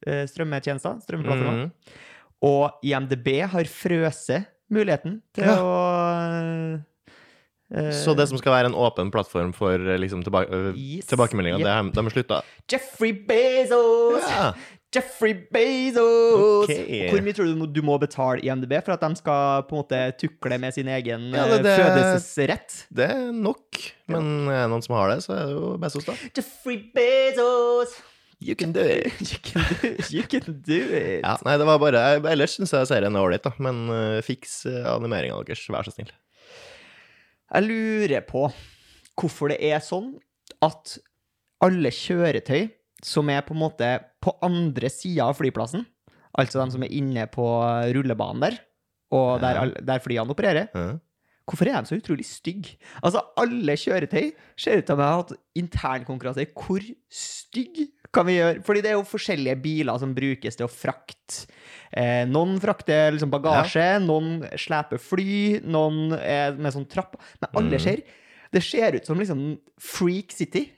strømmetjenester. 0.04 0.98
Strømmeplattformer. 1.06 1.68
Mm. 1.68 2.02
Og 2.44 2.80
IMDb 2.84 3.30
har 3.48 3.64
frøset 3.72 4.46
muligheten 4.74 5.22
til 5.36 5.46
Ja. 5.48 5.56
å 5.64 6.82
eh, 7.74 7.92
Så 8.04 8.14
det 8.18 8.28
som 8.30 8.38
skal 8.38 8.52
være 8.58 8.66
en 8.72 8.76
åpen 8.78 9.12
plattform 9.14 9.54
for 9.56 9.74
eh, 9.80 9.98
liksom, 10.02 10.24
tilba 10.26 10.44
øh, 10.50 10.74
Yes. 10.76 11.06
tilbakemeldinger, 11.08 11.60
Yep. 11.60 11.66
det 11.66 11.74
har- 11.74 12.04
de 12.04 12.12
slutta? 12.12 12.42
Jeffrey 12.72 13.12
Bezos! 13.28 14.24
Ja. 14.30 14.54
Jeffrey 14.94 15.34
Bezos! 15.52 16.70
Okay. 16.70 17.10
Hvor 17.10 17.22
mye 17.26 17.34
tror 17.34 17.46
du 17.50 17.66
du 17.66 17.82
må- 17.82 17.98
betale 18.00 18.44
i 18.44 18.50
IMDb 18.52 18.74
for 18.86 18.92
at 18.94 19.00
de 19.02 19.16
skal 19.16 19.64
på 19.64 19.74
en 19.74 19.84
måte 19.84 20.18
tukle 20.20 20.60
med 20.60 20.74
sin 20.74 20.86
egen 20.88 21.32
Ja, 21.34 21.46
det- 21.48 21.60
eh, 21.60 21.64
det- 21.64 21.80
fødelsesrett? 21.80 22.86
Det 22.94 23.10
er 23.10 23.32
nok, 23.32 23.80
men 24.08 24.48
er 24.50 24.68
det 24.68 24.70
noen 24.70 24.84
som 24.84 24.96
har 24.96 25.10
det, 25.10 25.24
så 25.24 25.34
er 25.34 25.46
det 25.48 25.56
jo 25.56 25.78
Bezos, 25.78 26.06
da. 26.06 26.14
Jeffrey 26.36 26.92
Bezos! 26.94 28.02
You 28.44 28.56
can 28.60 28.74
do 28.76 28.82
it. 28.84 29.14
You 29.32 29.40
can 29.40 29.64
do, 29.82 29.90
you 30.12 30.24
can 30.28 30.60
do 30.66 30.80
it. 30.92 31.22
Ja, 31.24 31.38
nei, 31.46 31.56
det 31.62 31.68
var 31.70 31.80
bare 31.82 32.02
Ellers 32.32 32.58
syns 32.58 32.74
jeg 32.76 32.90
serien 32.90 33.16
er 33.16 33.24
ålreit, 33.24 33.46
da, 33.46 33.54
men 33.64 33.86
uh, 33.92 34.20
fiks 34.26 34.64
uh, 34.68 34.92
animeringa 34.98 35.40
deres, 35.48 35.64
vær 35.72 35.88
så 35.88 35.94
snill. 35.96 36.12
Jeg 37.54 37.68
lurer 37.70 38.26
på 38.26 38.48
hvorfor 39.20 39.54
det 39.54 39.60
er 39.62 39.82
sånn 39.84 40.16
at 40.66 40.98
alle 41.64 41.92
kjøretøy 41.94 42.68
som 43.04 43.30
er 43.32 43.44
på 43.46 43.54
en 43.56 43.62
måte 43.62 43.90
på 44.24 44.34
andre 44.44 44.90
sida 44.92 45.28
av 45.30 45.38
flyplassen, 45.38 45.86
altså 46.40 46.64
de 46.64 46.76
som 46.76 46.86
er 46.86 46.94
inne 46.98 47.28
på 47.32 47.46
rullebanen 47.96 48.46
der, 48.48 48.60
og 49.14 49.44
der, 49.44 49.76
der 49.86 50.04
flyene 50.04 50.34
opererer, 50.34 50.70
Ja. 50.74 50.94
Hvorfor 51.44 51.68
er 51.68 51.82
de 51.84 51.90
så 51.90 51.98
utrolig 52.00 52.24
stygge? 52.24 52.78
Altså, 53.04 53.20
alle 53.36 53.74
kjøretøy 53.76 54.30
ser 54.56 54.80
ut 54.80 54.86
til 54.88 54.96
å 54.96 55.04
ha 55.04 55.10
hatt 55.18 55.34
internkonkurranse 55.60 56.46
i 56.46 56.52
hvor 56.56 56.86
stygg 57.12 57.82
kan 58.14 58.26
vi 58.30 58.38
gjøre? 58.38 58.62
Fordi 58.64 58.82
det 58.86 58.92
er 58.92 58.98
jo 59.00 59.06
forskjellige 59.10 59.56
biler 59.64 59.98
som 60.02 60.14
brukes 60.16 60.56
til 60.60 60.68
å 60.68 60.72
frakte. 60.72 61.48
Eh, 61.94 62.24
noen 62.30 62.60
frakter 62.62 63.12
liksom 63.16 63.32
bagasje, 63.34 63.86
noen 64.02 64.44
sleper 64.58 65.02
fly, 65.02 65.60
noen 65.66 66.14
er 66.20 66.54
med 66.58 66.74
sånn 66.74 66.88
trapp. 66.90 67.18
Men 67.42 67.50
alle 67.60 67.78
Mm. 67.80 67.82
ser 67.82 68.04
Det 68.54 68.62
ser 68.62 68.94
ut 68.96 69.06
som 69.06 69.18
liksom 69.18 69.58
Freak 69.80 70.32
City. 70.32 70.70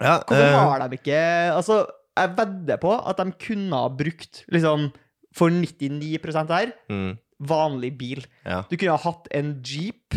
Ja, 0.00 0.18
Hvorfor 0.26 0.42
eh, 0.42 0.58
har 0.58 0.88
de 0.88 0.96
ikke 0.96 1.54
Altså, 1.54 1.86
jeg 2.16 2.36
vedder 2.36 2.76
på 2.82 2.90
at 3.06 3.16
de 3.18 3.32
kunne 3.38 3.70
ha 3.72 3.88
brukt 3.88 4.44
liksom 4.50 4.92
for 5.32 5.48
99 5.48 6.18
her 6.50 6.72
mm, 6.90 7.18
vanlig 7.40 7.96
bil. 7.96 8.24
ja, 8.44 8.62
Du 8.68 8.76
kunne 8.76 8.96
ha 8.96 8.98
hatt 8.98 9.28
en 9.30 9.60
Jeep. 9.62 10.12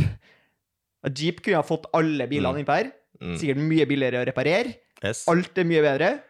En 1.06 1.14
Jeep 1.14 1.42
kunne 1.44 1.58
ha 1.60 1.62
fått 1.62 1.86
alle 1.94 2.26
bilene 2.28 2.56
Mm. 2.56 2.66
innpå 2.66 2.76
her. 2.76 2.92
mm, 3.22 3.38
Sikkert 3.38 3.58
mye 3.62 3.86
billigere 3.86 4.24
å 4.24 4.26
reparere. 4.26 4.76
yes. 5.04 5.28
Alt 5.28 5.56
er 5.58 5.64
mye 5.66 5.82
bedre. 5.84 6.24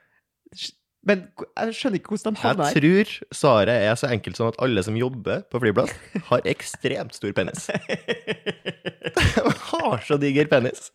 Men 1.04 1.26
jeg 1.60 1.74
skjønner 1.76 2.00
ikke 2.00 2.14
hvordan 2.14 2.36
de 2.38 2.40
har 2.40 2.54
havna 2.54 2.68
her. 2.70 2.78
tror 2.80 3.10
svaret 3.36 3.82
er 3.90 3.96
så 4.00 4.08
enkelt 4.16 4.38
som 4.40 4.48
at 4.54 4.56
alle 4.64 4.80
som 4.88 4.96
jobber 4.96 5.42
på 5.52 5.60
flyplass, 5.60 5.92
har 6.30 6.46
ekstremt 6.48 7.18
stor 7.18 7.34
penis. 7.36 7.66
De 7.68 9.26
har 9.68 10.00
så 10.08 10.16
diger 10.22 10.48
penis 10.48 10.86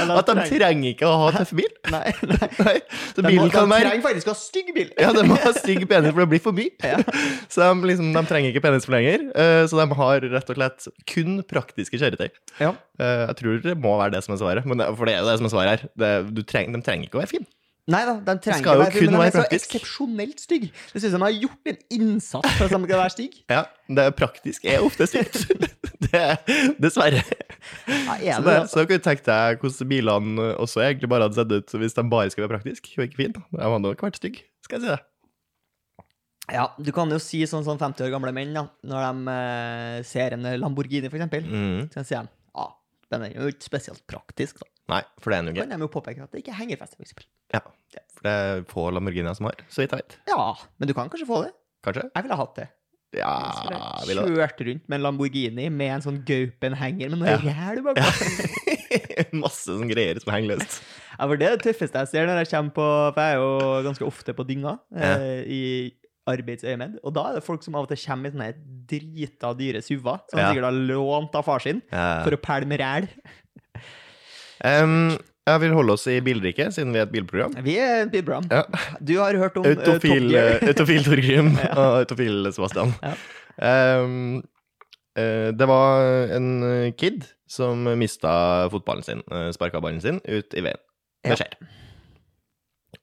at 0.00 0.30
de 0.30 0.46
trenger 0.48 0.94
ikke 0.94 1.04
å 1.10 1.18
ha 1.26 1.28
tøff 1.34 1.52
bil. 1.58 1.68
Nei, 1.92 2.08
nei. 2.30 2.48
Nei, 2.56 2.74
så 3.12 3.20
De, 3.20 3.34
må, 3.36 3.44
de 3.50 3.52
trenger 3.52 4.00
faktisk 4.08 4.30
å 4.30 4.34
ha 4.34 4.40
stygg 4.40 4.72
bil. 4.78 4.88
Ja, 4.96 5.12
de 5.18 5.26
må 5.28 5.36
ha 5.44 5.52
stygg 5.58 5.84
penis, 5.92 6.14
for 6.16 6.24
det 6.24 6.28
blir 6.32 6.42
for 6.48 6.56
mye. 6.56 7.04
Så 7.52 7.60
de, 7.60 7.86
liksom, 7.92 8.10
de 8.16 8.24
trenger 8.32 8.56
ikke 8.56 8.64
lenger. 8.96 9.28
eh, 9.36 9.62
Så 9.68 9.76
de 9.76 9.86
har 10.00 10.26
rett 10.38 10.50
og 10.54 10.56
slett 10.62 10.88
kun 11.12 11.40
praktiske 11.50 12.00
kjøretøy. 12.00 12.30
Ja. 12.64 12.72
Eh, 12.96 13.26
Jeg 13.28 13.36
tror 13.44 13.60
det 13.68 13.76
må 13.76 13.98
være 14.00 14.16
det 14.16 14.24
som 14.24 14.34
er 14.38 14.40
svaret. 14.40 14.64
For 14.64 15.04
det 15.04 15.18
er 15.18 15.20
jo 15.20 15.28
det 15.28 15.38
som 15.42 15.50
er 15.52 15.56
svaret 15.58 15.72
her. 15.76 16.22
Du 16.32 16.40
de 16.40 16.82
trenger 16.86 17.10
ikke 17.10 17.20
å 17.20 17.24
være 17.26 17.34
fine. 17.36 17.50
Nei 17.90 18.00
da, 18.06 18.12
den 18.26 18.38
trenger 18.44 18.60
skal 18.60 18.82
ikke 18.84 18.92
kun 18.92 19.06
men 19.06 19.14
den 19.14 19.20
være 19.20 19.30
er 19.30 19.34
så 19.34 19.56
eksepsjonelt 19.56 20.42
stygg. 20.42 20.66
Det 20.92 21.00
synes 21.00 21.14
jeg 21.16 21.22
har 21.22 21.36
gjort 21.40 21.70
en 21.72 21.78
innsats 21.96 22.56
for 22.58 22.64
at 22.66 22.74
den 22.74 22.84
skal 22.84 23.00
være 23.00 23.14
stygg. 23.14 23.38
Ja, 23.56 23.62
det 23.88 24.04
er 24.04 24.14
praktisk 24.14 24.66
er 24.68 24.84
ofte 24.84 25.06
stygt. 25.10 25.46
Det 26.10 26.16
er 26.16 26.38
dessverre. 26.80 27.20
Ja, 28.18 28.38
Så, 28.38 28.42
det, 28.42 28.46
det, 28.46 28.54
altså. 28.56 28.72
så 28.72 28.84
kunne 28.88 28.98
du 28.98 29.04
tenkt 29.04 29.26
deg 29.28 29.60
hvordan 29.62 29.90
bilene 29.92 30.46
også 30.58 30.80
egentlig 30.82 31.10
bare 31.12 31.26
hadde 31.28 31.36
sett 31.38 31.52
ut 31.52 31.74
hvis 31.82 31.94
de 31.94 32.04
bare 32.10 32.32
skulle 32.32 32.48
være 32.48 32.56
praktiske 32.58 32.96
og 32.96 33.04
ikke 33.06 33.20
fine. 33.20 33.34
De 33.36 33.60
hadde 33.62 33.82
nok 33.84 34.02
vært 34.06 34.18
stygge, 34.18 34.42
skal 34.66 34.80
jeg 34.80 34.86
si 34.88 34.92
det. 34.96 35.00
Ja, 36.50 36.64
du 36.82 36.90
kan 36.94 37.12
jo 37.14 37.18
si 37.22 37.44
sånn 37.46 37.62
som 37.66 37.78
50 37.78 38.08
år 38.08 38.10
gamle 38.16 38.32
menn, 38.34 38.50
da, 38.56 38.64
når 38.90 39.04
de 39.06 39.34
eh, 39.36 39.98
ser 40.08 40.34
en 40.34 40.48
Lamborghini, 40.58 41.10
for 41.12 41.20
eksempel. 41.20 41.46
Mm. 41.46 41.84
Så 41.94 42.02
sier 42.08 42.26
de 42.26 42.32
ja, 42.58 42.66
den 43.14 43.26
er 43.28 43.36
jo 43.36 43.50
ikke 43.52 43.68
spesielt 43.68 44.02
praktisk, 44.10 44.58
da. 44.64 44.70
Nei, 44.96 45.02
for 45.22 45.30
det 45.30 45.36
er 45.36 45.44
den 45.44 45.52
jo 45.52 45.52
Så 45.52 45.60
ikke. 45.60 45.68
kan 45.68 45.76
de 45.76 45.86
jo 45.86 45.92
påpeke 45.94 46.24
at 46.26 46.32
det 46.34 46.42
ikke 46.42 46.56
henger 46.58 46.80
fast, 46.80 46.96
for 46.98 47.06
eksempel. 47.06 47.28
Ja, 47.54 47.60
for 48.14 48.26
det 48.26 48.32
er 48.34 48.62
få 48.70 48.90
Lamborghini 48.94 49.32
som 49.34 49.46
har, 49.48 49.56
så 49.68 49.82
vidt 49.82 49.94
jeg 49.96 50.02
vet. 50.04 50.18
Ja, 50.30 50.54
men 50.78 50.88
du 50.88 50.94
kan 50.94 51.08
kanskje 51.10 51.26
få 51.28 51.42
det. 51.46 51.52
Kanskje? 51.86 52.04
Jeg 52.14 52.22
ville 52.26 52.36
hatt 52.36 52.54
det. 52.60 52.68
Ja, 53.16 53.30
jeg 53.98 54.06
vil 54.06 54.20
du 54.22 54.36
Kjørt 54.38 54.60
rundt 54.68 54.84
med 54.88 54.96
en 55.00 55.02
Lamborghini 55.02 55.64
med 55.74 55.94
en 55.96 56.02
sånn 56.04 56.20
gaupenhenger 56.28 57.10
med 57.10 57.18
noe 57.18 57.32
Ja. 57.32 57.40
ræl 57.42 57.80
Ja, 57.96 59.24
Masse 59.42 59.70
sånn 59.74 59.90
greier 59.90 60.18
som 60.22 60.30
henger 60.34 60.52
løst. 60.56 60.76
Ja, 61.18 61.26
for 61.26 61.36
det 61.40 61.48
er 61.48 61.56
det 61.56 61.64
tøffeste 61.66 61.98
jeg 62.04 62.10
ser 62.12 62.26
når 62.28 62.38
jeg 62.44 62.50
kommer 62.52 62.74
på 62.76 62.86
For 63.14 63.20
jeg 63.20 63.34
er 63.34 63.40
jo 63.40 63.82
ganske 63.88 64.06
ofte 64.06 64.34
på 64.38 64.46
dynga 64.46 64.76
Ja. 64.94 65.10
eh, 65.18 65.42
i 65.50 65.60
arbeidsøyemed. 66.30 67.00
Og 67.02 67.14
da 67.16 67.24
er 67.30 67.34
det 67.40 67.42
folk 67.46 67.64
som 67.66 67.74
av 67.74 67.88
og 67.88 67.90
til 67.90 67.98
kommer 68.04 68.28
i 68.30 68.34
sånne 68.36 68.50
drita 68.86 69.50
dyre 69.58 69.80
SUV-er, 69.82 70.20
som 70.30 70.38
Ja. 70.38 70.50
sikkert 70.52 70.68
har 70.68 70.78
lånt 70.92 71.34
av 71.34 71.44
far 71.48 71.58
sin, 71.64 71.82
for 71.90 72.30
å 72.30 72.38
pælme 72.44 72.78
ræl. 72.78 73.08
Em, 74.62 75.16
jeg 75.48 75.60
vil 75.62 75.74
holde 75.74 75.94
oss 75.96 76.04
i 76.10 76.18
bilriket, 76.24 76.74
siden 76.76 76.92
vi 76.94 77.00
er 77.00 77.06
et 77.08 77.12
bilprogram. 77.14 77.54
Vi 77.64 77.76
er 77.80 78.04
et 78.04 78.12
bilprogram. 78.12 78.46
Ja. 78.52 78.62
Du 79.00 79.14
har 79.18 79.36
hørt 79.40 79.56
om 79.58 79.66
eh, 79.66 79.76
Autofil, 79.78 80.28
eh, 80.36 80.62
autofil 80.68 81.04
Torgrim 81.06 81.52
Ja. 81.64 81.72
og 81.74 82.00
autofil 82.02 82.50
Sebastian. 82.54 82.92
Ja. 83.02 83.14
Um, 83.60 84.42
uh, 85.18 85.50
det 85.56 85.68
var 85.68 86.04
en 86.36 86.50
kid 87.00 87.24
som 87.50 87.88
mista 87.98 88.32
fotballen 88.72 89.06
sin, 89.06 89.24
uh, 89.32 89.48
sparka 89.56 89.80
ballen 89.82 90.00
sin, 90.04 90.20
ut 90.28 90.54
i 90.54 90.64
veien. 90.64 90.82
Det 91.26 91.40
skjer. 91.40 91.56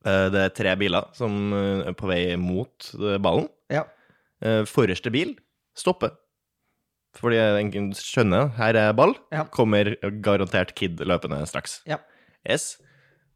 Uh, 0.05 0.27
det 0.33 0.45
er 0.45 0.55
tre 0.55 0.77
biler 0.79 1.09
som 1.17 1.51
er 1.57 1.97
på 1.97 2.09
vei 2.09 2.21
mot 2.39 2.91
ballen. 3.23 3.49
Ja. 3.73 3.83
Forreste 4.69 5.09
bil 5.11 5.33
stopper. 5.77 6.13
Fordi 7.17 7.39
jeg 7.39 7.95
skjønner 7.97 8.51
her 8.59 8.77
er 8.77 8.93
ball. 8.93 9.15
Kommer 9.53 9.95
garantert 10.21 10.75
kid 10.77 11.01
løpende 11.01 11.41
straks. 11.49 11.79
Ja. 11.89 11.97
Yes. 12.49 12.77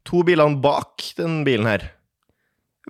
To 0.08 0.22
bilene 0.26 0.60
bak 0.64 1.02
den 1.18 1.42
bilen 1.46 1.68
her 1.68 1.90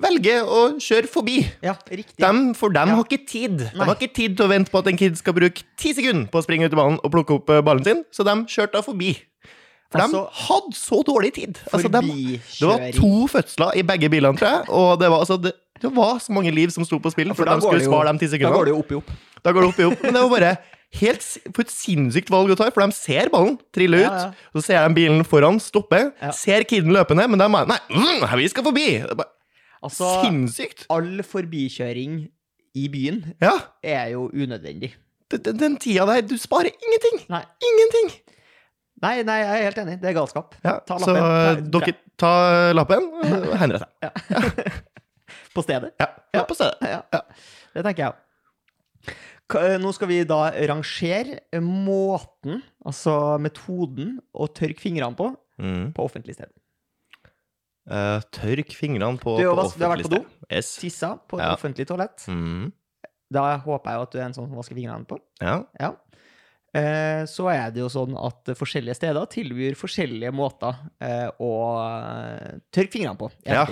velger 0.00 0.46
å 0.48 0.60
kjøre 0.80 1.08
forbi. 1.12 1.34
Ja, 1.62 1.74
riktig. 1.92 2.16
Dem, 2.22 2.54
for 2.56 2.72
dem 2.72 2.88
Ja. 2.88 2.94
har 2.96 3.04
ikke 3.04 3.26
tid. 3.28 3.58
De 3.58 3.66
Nei. 3.76 3.84
har 3.84 3.94
ikke 3.98 4.14
tid 4.16 4.36
til 4.38 4.46
å 4.46 4.48
vente 4.48 4.70
på 4.72 4.78
at 4.80 4.86
en 4.88 4.96
kid 4.96 5.18
skal 5.20 5.34
bruke 5.36 5.62
ti 5.76 5.92
sekunder 5.92 6.30
på 6.32 6.40
å 6.40 6.42
springe 6.46 6.64
ut 6.64 6.72
i 6.72 6.78
ballen 6.78 6.96
og 7.04 7.12
plukke 7.12 7.34
opp 7.36 7.50
eh, 7.52 7.60
ballen 7.60 7.84
sin, 7.84 8.00
så 8.10 8.24
de 8.24 8.32
kjørte 8.48 8.72
da 8.78 8.80
forbi. 8.86 9.10
For 9.92 10.00
Altså, 10.00 10.22
de 10.24 10.46
hadde 10.48 10.74
så 10.80 11.02
dårlig 11.04 11.34
tid. 11.36 11.60
Altså, 11.70 11.90
de, 11.92 12.00
det 12.40 12.64
var 12.66 12.86
to 12.96 13.12
fødsler 13.28 13.76
i 13.76 13.82
begge 13.84 14.08
bilene, 14.08 14.38
tror 14.40 14.48
jeg, 14.48 14.64
og 14.72 14.98
det 14.98 15.10
var, 15.12 15.18
altså, 15.26 15.36
det, 15.44 15.52
det 15.82 15.92
var 15.94 16.16
så 16.24 16.32
mange 16.32 16.50
liv 16.56 16.72
som 16.72 16.84
sto 16.88 16.96
på 16.98 17.12
spill 17.12 17.28
for, 17.34 17.44
for 17.44 17.52
de 17.52 17.60
skulle 17.60 17.84
jo- 17.84 17.92
spare 17.92 18.16
de 18.16 18.24
ti 18.24 18.38
Da 18.40 18.48
går 18.48 18.64
det 18.64 18.72
jo 18.72 18.78
opp 18.80 18.90
i 18.92 18.94
opp. 19.02 19.10
Da 19.44 19.52
går 19.52 19.60
det 19.60 19.68
opp 19.74 19.78
i 19.84 19.84
opp. 19.92 20.02
Men 20.08 20.14
det 20.16 20.22
var 20.24 20.30
bare 20.32 20.56
helt 21.00 21.22
for 21.54 21.62
et 21.64 21.70
sinnssykt 21.72 22.30
valg 22.32 22.52
å 22.52 22.56
ta, 22.58 22.68
for 22.74 22.84
de 22.84 22.92
ser 22.96 23.30
ballen 23.32 23.56
trille 23.74 24.02
ut. 24.02 24.06
Ja, 24.08 24.26
ja. 24.28 24.50
Så 24.56 24.64
ser 24.66 24.82
de 24.88 24.94
bilen 24.98 25.24
foran 25.28 25.60
stoppe, 25.62 26.12
Ja. 26.20 26.30
ser 26.36 26.64
kiden 26.68 26.92
løpende, 26.92 27.28
men 27.30 27.38
de 27.40 27.48
bare 27.48 27.66
Nei, 27.70 27.78
mm, 27.90 28.26
vi 28.38 28.48
skal 28.52 28.64
forbi! 28.66 28.88
Altså, 29.82 30.10
sinnssykt. 30.24 30.84
all 30.90 31.22
forbikjøring 31.26 32.28
i 32.78 32.88
byen 32.88 33.34
er 33.82 34.12
jo 34.12 34.28
unødvendig. 34.30 34.92
Den, 35.32 35.56
den, 35.58 35.76
tida 35.80 36.04
der, 36.06 36.20
du 36.28 36.36
sparer 36.38 36.70
ingenting! 36.70 37.24
Nei. 37.32 37.42
Ingenting! 37.64 38.12
Nei, 39.02 39.22
nei, 39.26 39.38
jeg 39.40 39.48
er 39.58 39.64
helt 39.66 39.78
enig. 39.82 39.94
Det 40.00 40.10
er 40.12 40.14
galskap. 40.14 40.52
Ta 40.62 40.98
så 41.00 41.10
lappen. 41.10 41.70
Ta- 41.72 41.78
dere, 41.80 41.94
ta 42.22 42.32
lappen 42.76 43.08
og 43.18 43.56
henrett 43.58 43.82
deg. 44.04 44.76
På 45.56 45.64
stedet. 45.64 45.90
Ja, 45.98 46.44
på 46.46 46.54
stedet. 46.54 46.78
Det 47.74 47.82
tenker 47.82 48.04
jeg 48.04 48.12
òg. 48.12 48.20
Nå 49.54 49.92
skal 49.94 50.08
vi 50.08 50.24
da 50.24 50.50
rangere 50.70 51.40
måten, 51.60 52.62
altså 52.84 53.38
metoden, 53.42 54.18
å 54.34 54.48
tørke 54.48 54.80
fingrene 54.80 55.16
på 55.18 55.36
Mm. 55.62 55.92
på 55.94 56.02
offentlig 56.08 56.34
sted. 56.34 56.48
Uh, 57.90 58.20
tørk 58.32 58.70
fingrene 58.78 59.18
på, 59.20 59.36
Du 59.38 59.44
på 59.44 59.56
offentlig 59.58 59.70
sted. 59.70 59.80
du 59.80 59.84
har 59.84 59.96
vært 59.96 60.06
på 60.06 60.14
do. 60.14 60.46
Yes. 60.54 60.76
Tissa 60.78 61.16
på 61.28 61.38
et 61.38 61.44
Ja. 61.44 61.54
offentlig 61.56 61.86
toalett. 61.86 62.24
Mm. 62.28 62.72
Da 63.32 63.58
håper 63.58 63.90
jeg 63.90 63.96
jo 63.98 64.02
at 64.02 64.10
du 64.12 64.18
er 64.18 64.24
en 64.24 64.32
sånn 64.34 64.48
som 64.48 64.56
vasker 64.56 64.74
fingrene 64.76 65.06
på. 65.06 65.18
Ja. 65.40 65.64
Ja. 65.80 65.90
Uh, 66.74 67.26
Så 67.26 67.48
er 67.52 67.70
det 67.70 67.80
jo 67.82 67.88
sånn 67.88 68.14
at 68.16 68.44
forskjellige 68.56 68.94
steder 68.96 69.26
tilbyr 69.26 69.74
forskjellige 69.76 70.32
måter 70.32 70.72
uh, 71.02 71.30
å 71.38 71.50
eh, 71.84 72.58
tørke 72.72 72.92
fingrene 72.92 73.18
på. 73.18 73.30
Ja. 73.44 73.66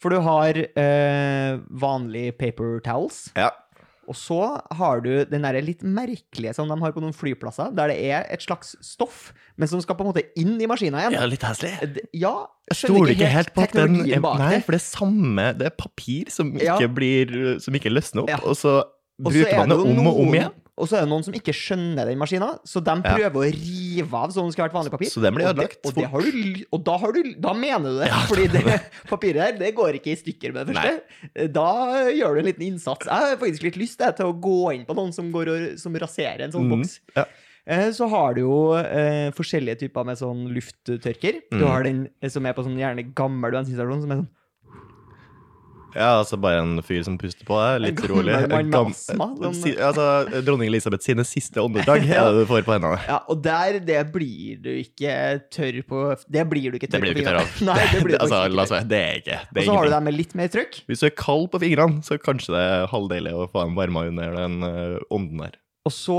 For 0.00 0.10
du 0.10 0.20
har 0.20 0.52
vanlige 0.52 1.62
vanlig 1.70 2.36
paper 2.38 2.80
towels. 2.80 3.30
ja. 3.36 3.50
Og 4.08 4.16
så 4.18 4.38
har 4.78 5.00
du 5.04 5.24
den 5.24 5.42
der 5.46 5.58
litt 5.64 5.82
merkelige 5.82 6.54
som 6.54 6.68
de 6.68 6.76
har 6.80 6.92
på 6.92 7.00
noen 7.02 7.14
flyplasser, 7.16 7.72
der 7.74 7.88
det 7.92 7.98
er 8.10 8.26
et 8.34 8.42
slags 8.44 8.74
stoff, 8.84 9.32
men 9.56 9.68
som 9.70 9.80
skal 9.80 9.96
på 9.96 10.04
en 10.06 10.12
måte 10.12 10.24
inn 10.40 10.56
i 10.60 10.66
maskina 10.70 11.00
igjen. 11.04 11.16
Ja, 11.18 11.24
litt 11.30 11.44
heslig. 11.46 11.72
Ja, 12.12 12.34
Jeg 12.70 12.76
stoler 12.80 13.12
ikke 13.14 13.28
helt 13.28 13.52
på 13.54 13.62
at 13.66 13.72
den 13.76 14.00
er, 14.08 14.20
Nei, 14.20 14.50
det. 14.56 14.64
for 14.64 14.72
det 14.72 14.80
er 14.80 14.84
samme 14.88 15.42
Det 15.58 15.66
er 15.68 15.74
papir 15.76 16.30
som 16.32 16.54
ikke 16.56 16.80
Ja. 16.80 16.88
blir 16.88 17.60
Som 17.60 17.74
ikke 17.74 17.92
løsner 17.92 18.22
opp, 18.24 18.30
Ja. 18.30 18.38
og 18.42 18.56
så 18.56 18.82
bruker 19.20 19.46
er 19.52 19.58
man 19.58 19.68
det 19.68 19.78
om 19.78 20.06
og 20.06 20.20
om 20.20 20.34
igjen. 20.34 20.50
Og 20.76 20.88
så 20.90 20.96
er 20.98 21.04
det 21.04 21.10
noen 21.12 21.22
som 21.22 21.34
ikke 21.38 21.52
skjønner 21.54 22.08
den 22.08 22.18
maskina, 22.18 22.58
så 22.66 22.82
de 22.82 22.90
Ja. 23.04 23.14
prøver 23.14 23.44
å 23.44 23.52
rive 23.54 24.14
av 24.14 24.32
som 24.34 24.42
om 24.42 24.48
det 24.50 24.56
skulle 24.56 24.68
vært 24.68 24.74
vanlig 24.74 24.90
papir. 24.90 25.06
Så 25.12 25.22
den 25.22 25.34
blir 25.34 25.46
Og 25.46 25.54
det- 25.54 25.64
ødelagt 25.64 25.86
Og, 25.86 25.94
det 25.94 26.06
har 26.10 26.20
du, 26.20 26.64
og 26.72 26.84
da, 26.84 26.96
har 26.98 27.12
du, 27.12 27.22
da 27.38 27.52
mener 27.54 27.84
du 27.94 27.98
det, 28.00 28.08
Ja, 28.08 28.20
fordi 28.26 28.46
det 28.56 28.80
papiret 29.06 29.34
der, 29.34 29.58
det 29.58 29.74
går 29.76 29.94
ikke 30.00 30.10
i 30.10 30.16
stykker 30.18 30.52
med 30.52 30.66
det 30.66 30.74
første. 30.74 31.52
Da 31.52 32.10
gjør 32.10 32.34
du 32.34 32.38
en 32.40 32.46
liten 32.50 32.66
innsats. 32.74 33.06
Jeg 33.06 33.14
har 33.14 33.36
faktisk 33.36 33.62
litt 33.62 33.76
lyst 33.76 33.98
jeg, 34.02 34.16
til 34.16 34.26
å 34.26 34.34
gå 34.40 34.74
inn 34.74 34.84
på 34.84 34.96
noen 34.96 35.12
som, 35.14 35.30
går 35.30 35.46
og, 35.54 35.78
som 35.78 35.94
raserer 35.94 36.40
en 36.42 36.50
sånn 36.52 36.66
Mm, 36.66 36.82
boks. 36.82 36.98
ja. 37.16 37.24
Eh, 37.66 37.90
Så 37.92 38.08
har 38.10 38.34
du 38.34 38.40
jo 38.42 38.72
eh, 38.74 39.30
forskjellige 39.30 39.78
typer 39.86 40.04
med 40.04 40.18
sånn 40.18 40.52
lufttørker. 40.52 41.40
Du 41.50 41.58
Mm. 41.62 41.66
har 41.68 41.82
den 41.84 42.08
eh, 42.20 42.28
som 42.28 42.44
er 42.44 42.52
på 42.52 42.64
sånn 42.64 42.76
gjerne 42.76 43.14
gammel 43.14 43.52
bensinstasjon, 43.52 44.02
som 44.02 44.10
er 44.10 44.16
sånn 44.16 44.28
Ja, 45.94 46.08
altså 46.20 46.36
bare 46.42 46.60
en 46.62 46.80
fyr 46.82 47.04
som 47.06 47.16
puster 47.20 47.46
på 47.46 47.56
deg, 47.60 47.82
litt 47.84 48.00
En 48.02 48.10
rolig. 48.10 48.34
Si- 49.54 49.74
Altså, 49.78 50.06
dronning 50.44 50.68
Elisabeth 50.70 51.04
sine 51.06 51.24
siste 51.28 51.62
åndedrag 51.62 52.02
er 52.10 52.28
det 52.34 52.42
du 52.44 52.48
får 52.50 52.64
på 52.66 52.74
hendene. 52.74 52.98
Ja, 53.08 53.20
og 53.30 53.42
der, 53.44 53.78
det 53.84 54.00
blir 54.14 54.58
du 54.64 54.70
ikke 54.80 55.14
tørr 55.54 55.80
på 55.88 56.02
Det 56.26 56.44
blir 56.50 56.74
du 56.74 56.78
ikke 56.80 56.88
Det 56.90 56.98
tørr 56.98 57.04
blir 57.06 57.14
du 57.14 57.22
ikke 57.22 57.30
tørr 57.30 57.40
av. 57.42 57.54
Nei, 57.70 57.78
det 57.92 58.02
blir 58.04 58.14
du 58.18 58.20
altså, 58.24 58.40
ikke 58.48 58.64
oss 58.64 58.74
tørr. 58.74 58.88
det 58.90 59.02
er 59.04 59.20
ikke 59.22 59.38
Og 59.44 59.54
det 59.54 59.62
er 59.62 59.68
så 59.68 59.76
har 59.78 59.84
du 59.90 59.94
deg 59.96 60.06
med 60.08 60.18
litt 60.18 60.34
mer 60.38 60.50
trykk. 60.56 60.80
Hvis 60.90 61.04
du 61.04 61.06
er 61.10 61.14
kald 61.24 61.46
på 61.54 61.62
fingrene, 61.62 62.02
så 62.06 62.18
kanskje 62.22 62.56
det 62.56 62.64
er 62.72 62.88
halvdeilig 62.94 63.36
å 63.38 63.46
få 63.52 63.66
dem 63.68 63.78
varma 63.78 64.06
under 64.10 64.34
den 64.40 64.58
eh, 64.70 64.98
ånden 65.14 65.44
der. 65.46 65.60
Og 65.84 65.92
så 65.92 66.18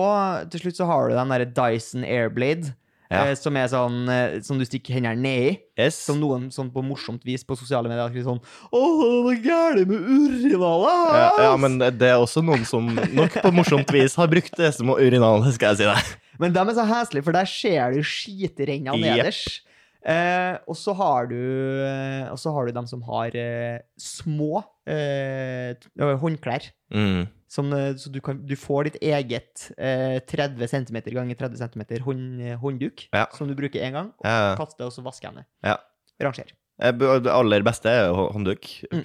til 0.53 0.61
slutt 0.61 0.77
så 0.77 0.85
har 0.89 1.09
du 1.09 1.15
den 1.17 1.31
derre 1.33 1.47
Dyson 1.57 2.03
Airblade, 2.05 2.75
Ja. 3.11 3.25
eh, 3.27 3.35
som 3.37 3.57
er 3.59 3.67
sånn 3.69 4.09
eh, 4.09 4.37
som 4.45 4.57
du 4.57 4.65
stikker 4.65 4.97
hendene 4.97 5.21
nedi. 5.21 5.51
Yes. 5.77 5.99
Som 6.07 6.21
noen 6.21 6.47
sånn 6.53 6.71
på 6.73 6.81
morsomt 6.85 7.25
vis 7.27 7.45
på 7.45 7.57
sosiale 7.59 7.91
medier 7.91 8.07
har 8.07 8.25
sånn 8.25 8.39
Å, 8.41 8.81
det 9.27 9.35
er 9.35 9.41
gærent 9.45 9.91
med 9.91 10.07
urinaler! 10.09 11.19
Ja, 11.19 11.29
ja, 11.49 11.53
men 11.59 11.77
det 11.83 12.09
er 12.09 12.17
også 12.17 12.43
noen 12.45 12.65
som 12.67 12.89
nok 12.89 13.37
på 13.43 13.53
morsomt 13.55 13.91
vis 13.93 14.17
har 14.19 14.31
brukt 14.31 14.55
det 14.57 14.71
som 14.77 14.89
urinal, 14.95 15.45
skal 15.55 15.73
jeg 15.73 15.83
si 15.83 15.89
deg. 15.91 16.15
Men 16.41 16.55
de 16.55 16.63
er 16.63 16.75
så 16.75 16.87
heslige, 16.89 17.27
for 17.27 17.35
der 17.35 17.47
ser 17.49 17.95
du 17.95 18.01
skitrenna 18.03 18.95
nederst. 18.99 19.61
Eh, 20.05 20.53
og 20.69 20.77
så 20.77 20.93
har 20.93 21.25
du 21.31 21.33
eh, 21.81 22.27
Og 22.29 22.37
så 22.37 22.51
har 22.53 22.67
du 22.67 22.75
dem 22.75 22.85
som 22.85 23.01
har 23.07 23.33
eh, 23.33 23.79
små 23.97 24.61
eh, 24.87 25.75
håndklær. 26.21 26.69
Mm. 26.93 27.27
Som, 27.47 27.71
eh, 27.73 27.93
så 27.95 28.11
du, 28.11 28.19
kan, 28.25 28.41
du 28.45 28.55
får 28.59 28.89
ditt 28.89 28.97
eget 29.01 29.69
eh, 29.77 30.19
30 30.27 30.67
cm 30.67 31.01
ganger 31.13 31.35
30 31.39 31.57
cm 31.61 31.85
hånd, 32.03 32.41
håndduk, 32.61 33.07
Ja. 33.13 33.27
som 33.37 33.47
du 33.47 33.55
bruker 33.55 33.79
én 33.85 33.93
gang, 33.95 34.11
og 34.19 34.25
Ja. 34.25 34.55
kaster, 34.59 34.85
og 34.85 34.91
så 34.91 35.03
vasker 35.05 35.29
jeg 35.29 35.35
den. 35.35 35.45
Ja. 35.63 35.77
Ranger. 36.21 36.51
Eh, 36.81 36.91
Det 36.91 37.31
aller 37.31 37.61
beste 37.63 37.87
er 37.87 38.11
håndduk. 38.11 38.65
Mm. 38.91 39.03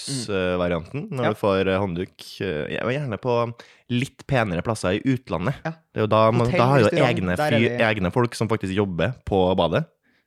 Kjempeluks-varianten. 0.00 1.08
Når 1.10 1.24
Ja. 1.24 1.28
du 1.30 1.34
får 1.38 1.68
eh, 1.68 1.78
håndduk 1.78 2.40
eh, 2.40 2.66
Gjerne 2.90 3.18
på 3.20 3.54
litt 3.90 4.26
penere 4.26 4.62
plasser 4.62 4.98
i 4.98 5.02
utlandet. 5.04 5.54
Ja. 5.64 5.70
Det 5.92 6.00
er 6.00 6.06
jo 6.06 6.10
da, 6.10 6.30
man, 6.32 6.50
da 6.50 6.66
har 6.66 6.80
jo 6.80 6.88
egne, 6.90 7.36
fyr, 7.36 7.78
egne 7.78 8.10
folk 8.12 8.34
som 8.34 8.48
faktisk 8.48 8.74
jobber 8.74 9.14
på 9.26 9.54
badet, 9.56 9.84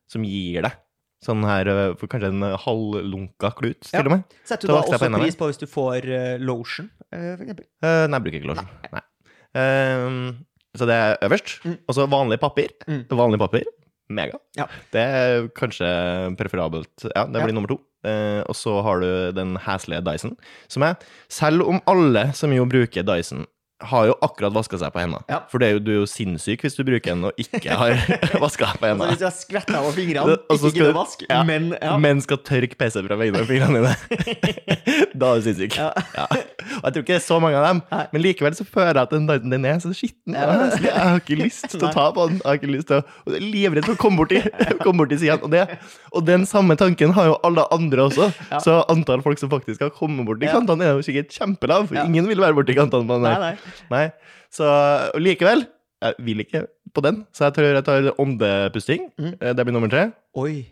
som 0.07 0.23
gir 0.23 0.61
deg 0.61 0.71
sånn 1.25 1.43
her 1.47 1.69
eh, 1.71 1.93
for 1.99 2.11
kanskje 2.11 2.29
en 2.33 2.45
halvlunka 2.65 3.53
klut, 3.57 3.89
Ja. 3.91 4.01
til 4.01 4.09
og 4.11 4.17
med. 4.17 4.23
Setter 4.45 4.67
du 4.67 4.73
da 4.73 4.81
også 4.81 5.11
pris 5.17 5.37
på 5.39 5.49
hvis 5.49 5.61
du 5.61 5.67
får 5.67 6.07
uh, 6.09 6.37
lotion, 6.43 6.89
uh, 7.13 7.35
for 7.37 7.43
eksempel? 7.45 7.65
Eh, 7.83 8.05
nei, 8.07 8.17
jeg 8.19 8.25
bruker 8.27 8.39
ikke 8.41 8.51
lotion. 8.53 8.69
Nei. 8.93 9.03
Ehm, 9.55 10.45
så 10.77 10.87
det 10.89 10.95
er 10.97 11.17
øverst. 11.27 11.59
Mm. 11.65 11.77
Og 11.87 11.95
så 11.95 12.07
vanlig 12.09 12.39
papir. 12.41 12.69
Mm. 12.87 13.03
Vanlig 13.13 13.39
papir. 13.39 13.65
Mega. 14.13 14.37
Ja. 14.57 14.65
Det 14.91 15.01
er 15.01 15.47
kanskje 15.57 15.87
preferabelt. 16.37 17.05
Ja, 17.15 17.25
det 17.25 17.39
Ja. 17.39 17.45
blir 17.45 17.53
nummer 17.53 17.67
to. 17.69 17.79
Eh, 18.03 18.41
og 18.49 18.53
så 18.55 18.81
har 18.83 18.99
du 18.99 19.31
den 19.31 19.55
heslige 19.55 20.03
Dyson, 20.03 20.35
som 20.67 20.83
er 20.83 20.97
Selv 21.29 21.61
om 21.65 21.79
alle 21.87 22.33
som 22.33 22.51
jo 22.51 22.65
bruker 22.65 23.01
Dyson, 23.01 23.45
har 23.89 24.07
jo 24.09 24.15
akkurat 24.25 24.53
vaska 24.55 24.77
seg 24.81 24.93
på 24.95 25.01
hendene. 25.03 25.23
Ja. 25.31 25.41
For 25.51 25.61
det 25.61 25.67
er 25.69 25.75
jo, 25.77 25.81
du 25.83 25.91
er 25.93 25.97
jo 26.01 26.07
sinnssyk 26.09 26.63
hvis 26.65 26.77
du 26.77 26.83
bruker 26.87 27.13
den 27.13 27.27
og 27.29 27.39
ikke 27.41 27.75
har 27.79 27.95
vaska 28.43 28.69
deg 28.71 28.79
på 28.81 28.87
Altså, 28.87 28.91
hendene. 28.93 29.09
hvis 29.11 29.21
du 29.21 29.27
har 29.27 29.35
skvetta 29.37 29.81
over 29.81 29.95
fingrene, 29.97 30.37
ikke 30.53 30.71
gidder 30.73 30.91
å 30.93 30.97
vaske, 31.01 31.27
ja, 31.29 31.41
men 31.47 31.71
ja. 31.77 31.95
Men 32.03 32.21
skal 32.23 32.39
tørke 32.47 32.77
PC 32.79 33.03
fra 33.05 33.17
veggene 33.19 33.43
og 33.43 33.49
fingrene 33.49 33.83
dine. 33.83 33.93
da 35.19 35.33
er 35.33 35.41
du 35.41 35.47
sinnssyk. 35.47 35.77
Ja. 35.79 35.91
Og 36.23 36.87
jeg 36.87 36.93
tror 36.95 37.03
ikke 37.03 37.11
det 37.13 37.19
er 37.19 37.25
så 37.27 37.39
mange 37.43 37.59
av 37.59 37.67
dem, 37.67 37.81
Nei. 37.91 38.03
men 38.13 38.23
likevel 38.23 38.55
så 38.57 38.65
føler 38.67 38.99
jeg 38.99 39.03
at 39.07 39.13
den, 39.13 39.51
den 39.51 39.67
er 39.69 39.79
så 39.83 39.91
skitten. 39.95 40.35
Jeg 40.37 40.93
har 40.95 41.19
ikke 41.21 41.37
lyst 41.43 41.67
til 41.73 41.83
å 41.87 41.91
ta 41.93 42.07
på 42.15 42.27
den. 42.29 42.39
Jeg 42.41 42.47
har 42.49 42.59
ikke 42.61 42.71
lyst 42.73 42.89
til 42.91 42.99
å 42.99 43.03
og 43.23 43.33
jeg 43.35 43.39
er 43.39 43.45
livredd 43.53 43.85
for 43.87 43.95
å 43.95 43.99
komme 44.01 44.19
borti, 44.19 44.39
komme 44.83 45.03
borti 45.03 45.17
siden. 45.21 45.43
Og, 45.45 45.51
det, 45.53 45.63
og 46.15 46.25
den 46.27 46.43
samme 46.49 46.75
tanken 46.79 47.13
har 47.15 47.29
jo 47.29 47.35
alle 47.47 47.63
andre 47.75 48.07
også. 48.07 48.29
Så 48.63 48.79
antall 48.91 49.23
folk 49.25 49.39
som 49.41 49.51
faktisk 49.51 49.83
har 49.85 49.91
kommet 49.95 50.27
borti 50.27 50.49
kantene, 50.51 50.87
er 50.89 50.97
jo 50.97 51.05
sikkert 51.05 51.31
kjempelav. 51.35 51.91
Ingen 52.03 52.27
vil 52.31 52.41
være 52.43 52.57
borti 52.57 52.75
kantene 52.77 53.07
på 53.09 53.19
den 53.19 53.27
der. 53.29 53.39
nei. 53.43 53.53
Nei. 53.53 53.72
Så 54.53 54.67
og 55.13 55.19
likevel, 55.21 55.65
jeg 56.03 56.15
vil 56.27 56.43
ikke 56.43 56.65
på 56.93 57.01
den, 57.05 57.23
så 57.33 57.47
jeg 57.47 57.55
tror 57.57 57.71
jeg 57.73 57.85
tar 57.87 58.11
åndepusting. 58.21 59.07
Mm. 59.17 59.33
Eh, 59.39 59.53
Det 59.57 59.65
blir 59.65 59.73
nummer 59.73 59.89
tre. 59.89 60.11
Oi. 60.37 60.67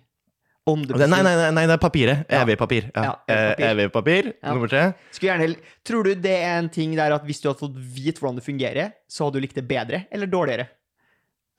Åndepusting? 0.70 1.10
Nei, 1.10 1.22
nei, 1.26 1.34
nei, 1.40 1.50
nei, 1.58 1.64
det 1.66 1.74
er 1.74 1.82
papiret. 1.82 2.26
Evig 2.30 2.58
papir. 2.62 2.92
Ja. 2.94 3.16
Ja, 3.26 3.38
evig 3.72 3.88
papir. 3.92 4.28
Eh, 4.28 4.30
Evig. 4.30 4.36
Ja. 4.44 4.54
Nummer 4.54 4.70
tre. 4.70 4.84
Skulle 5.12 5.32
gjerne, 5.34 5.56
tror 5.88 6.06
du 6.06 6.14
det 6.14 6.36
er 6.38 6.60
en 6.60 6.70
ting 6.70 6.94
der 7.00 7.16
at 7.16 7.26
hvis 7.26 7.42
du 7.42 7.50
hadde 7.50 7.64
fått 7.64 7.80
vite 7.96 8.22
hvordan 8.22 8.38
det 8.38 8.46
fungerer, 8.46 8.94
så 9.10 9.26
hadde 9.26 9.40
du 9.40 9.46
likt 9.48 9.58
det 9.58 9.66
bedre 9.68 10.04
eller 10.14 10.30
dårligere? 10.30 10.68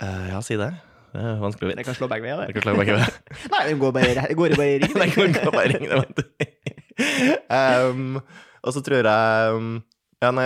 Uh, 0.02 0.30
ja, 0.30 0.40
si 0.42 0.56
det. 0.56 0.70
Det 1.12 1.20
er 1.20 1.42
vanskelig 1.42 1.72
å 1.72 1.76
Det 1.76 1.84
kan 1.84 1.96
slå 1.98 2.08
begge 2.08 2.24
veier. 2.24 2.52
Det. 2.54 2.62
slå 2.64 2.76
begge 2.78 2.94
veier. 2.96 3.18
Nei, 3.52 3.62
det 3.68 3.74
går 3.82 3.92
bare, 3.98 4.14
det 4.30 4.36
går 4.38 4.54
bare 4.60 4.70
i 4.70 4.78
ring. 4.84 4.94
Det 5.02 5.10
går 5.42 5.52
bare 5.52 5.72
ringe, 5.74 5.88
det, 5.90 5.98
vet 6.02 6.22
du. 6.22 6.24
Um, 7.52 8.18
og 8.62 8.74
så 8.76 8.82
tror 8.84 9.06
jeg 9.08 9.54
um, 9.56 9.70
ja, 10.22 10.30
nei, 10.30 10.44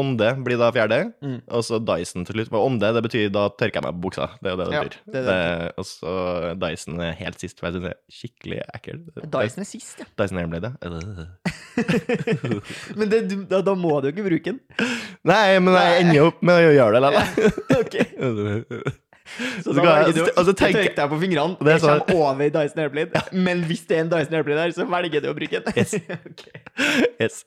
Ånde 0.00 0.30
blir 0.44 0.56
da 0.58 0.70
fjerde, 0.72 0.98
Mm. 1.22 1.38
og 1.52 1.62
så 1.66 1.78
Dyson 1.84 2.24
til 2.26 2.34
slutt. 2.38 2.50
Ånde, 2.58 2.88
det 2.96 3.02
betyr 3.04 3.28
da 3.34 3.48
tørker 3.50 3.78
jeg 3.78 3.84
meg 3.84 3.94
på 3.98 4.02
buksa. 4.08 4.28
Det 4.42 4.48
er 4.48 4.54
jo 4.54 4.60
det 4.62 4.66
det 4.70 4.74
Ja, 4.78 4.82
betyr. 4.86 4.98
det 5.12 5.20
er 5.20 5.26
det 5.28 5.72
og 5.78 5.84
så 5.84 6.12
Dyson 6.64 7.00
er 7.04 7.12
helt 7.20 7.38
sist, 7.44 7.58
for 7.60 7.68
jeg 7.68 7.76
syns 7.76 7.84
det 7.84 7.92
er 7.92 8.00
skikkelig 8.18 8.60
ekkelt. 8.74 9.04
Dyson 9.36 9.60
er 9.64 9.68
sist, 9.68 9.98
ja. 10.00 10.06
Dyson 10.18 10.38
Airblade, 10.42 10.72
ja. 10.82 11.28
Men 12.96 13.08
det, 13.12 13.20
da, 13.50 13.60
da 13.62 13.74
må 13.78 14.00
du 14.02 14.08
jo 14.08 14.14
ikke 14.16 14.26
bruke 14.28 14.44
den. 14.54 14.60
Nei, 15.28 15.58
men 15.60 15.74
jeg 15.76 16.02
ender 16.06 16.30
opp 16.30 16.40
med 16.42 16.54
å 16.58 16.72
gjøre 16.74 16.94
det 16.96 17.12
likevel. 17.12 17.52
Ok. 17.78 17.94
Så 19.62 19.62
Så 19.68 19.74
da 19.76 19.82
velger 19.84 20.14
du 20.16 20.20
så 20.24 20.42
å 20.42 20.54
ikke 20.54 20.94
deg 20.96 21.10
på 21.12 21.18
fingrene. 21.20 21.56
Det 21.58 21.66
Det 21.68 21.74
er 21.74 21.82
sånn- 21.84 22.00
kommer 22.08 22.30
over 22.32 22.50
Dyson 22.54 22.80
Airplane 22.84 23.22
Men 23.46 23.62
hvis 23.68 23.82
det 23.86 23.96
er 23.98 24.00
en 24.06 24.10
Dyson 24.12 24.36
Airplane 24.38 24.62
der, 24.64 24.74
så 24.76 24.86
velger 24.88 25.24
du 25.24 25.28
å 25.30 25.34
bruke 25.36 25.60
den. 25.64 25.76
Yes. 25.76 25.94
okay. 26.30 26.62
Yes. 27.20 27.42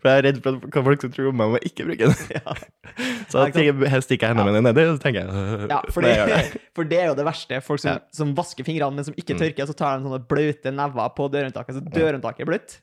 For 0.00 0.08
jeg 0.10 0.16
er 0.22 0.26
redd 0.30 0.40
for 0.44 0.58
at 0.62 0.78
folk 0.90 1.04
som 1.06 1.12
tror 1.14 1.30
om 1.32 1.38
meg 1.40 1.52
om 1.52 1.56
jeg 1.60 1.70
ikke 1.72 1.86
bruker 1.90 2.12
den. 2.12 2.34
Ja. 2.38 2.56
Så 3.30 3.42
jeg, 3.42 3.52
ikke 3.52 4.02
stikker- 4.06 4.28
jeg 4.28 4.30
hendene 4.32 4.46
mine 4.52 4.60
nedi, 4.68 4.84
og 4.88 4.96
så 4.96 5.02
tenker 5.02 5.26
jeg 5.26 5.70
Ja, 5.72 5.80
for 5.90 6.06
det, 6.06 6.12
det. 6.30 6.60
for 6.78 6.86
det 6.88 7.00
er 7.02 7.08
jo 7.10 7.16
det 7.18 7.24
verste. 7.26 7.58
Folk 7.66 7.82
som. 7.82 7.96
Mm. 7.98 8.04
som 8.14 8.34
vasker 8.38 8.64
fingrene, 8.66 8.94
men 8.96 9.04
som 9.08 9.16
ikke 9.18 9.34
tørker, 9.38 9.66
så 9.68 9.74
tar 9.76 9.98
de 9.98 10.06
sånne 10.06 10.20
blaute 10.30 10.70
never 10.72 11.10
på 11.16 11.26
dørhåndtaket, 11.34 11.76
så 11.80 11.82
dørhåndtaket 11.96 12.46
er 12.46 12.50
bløtt. 12.52 12.76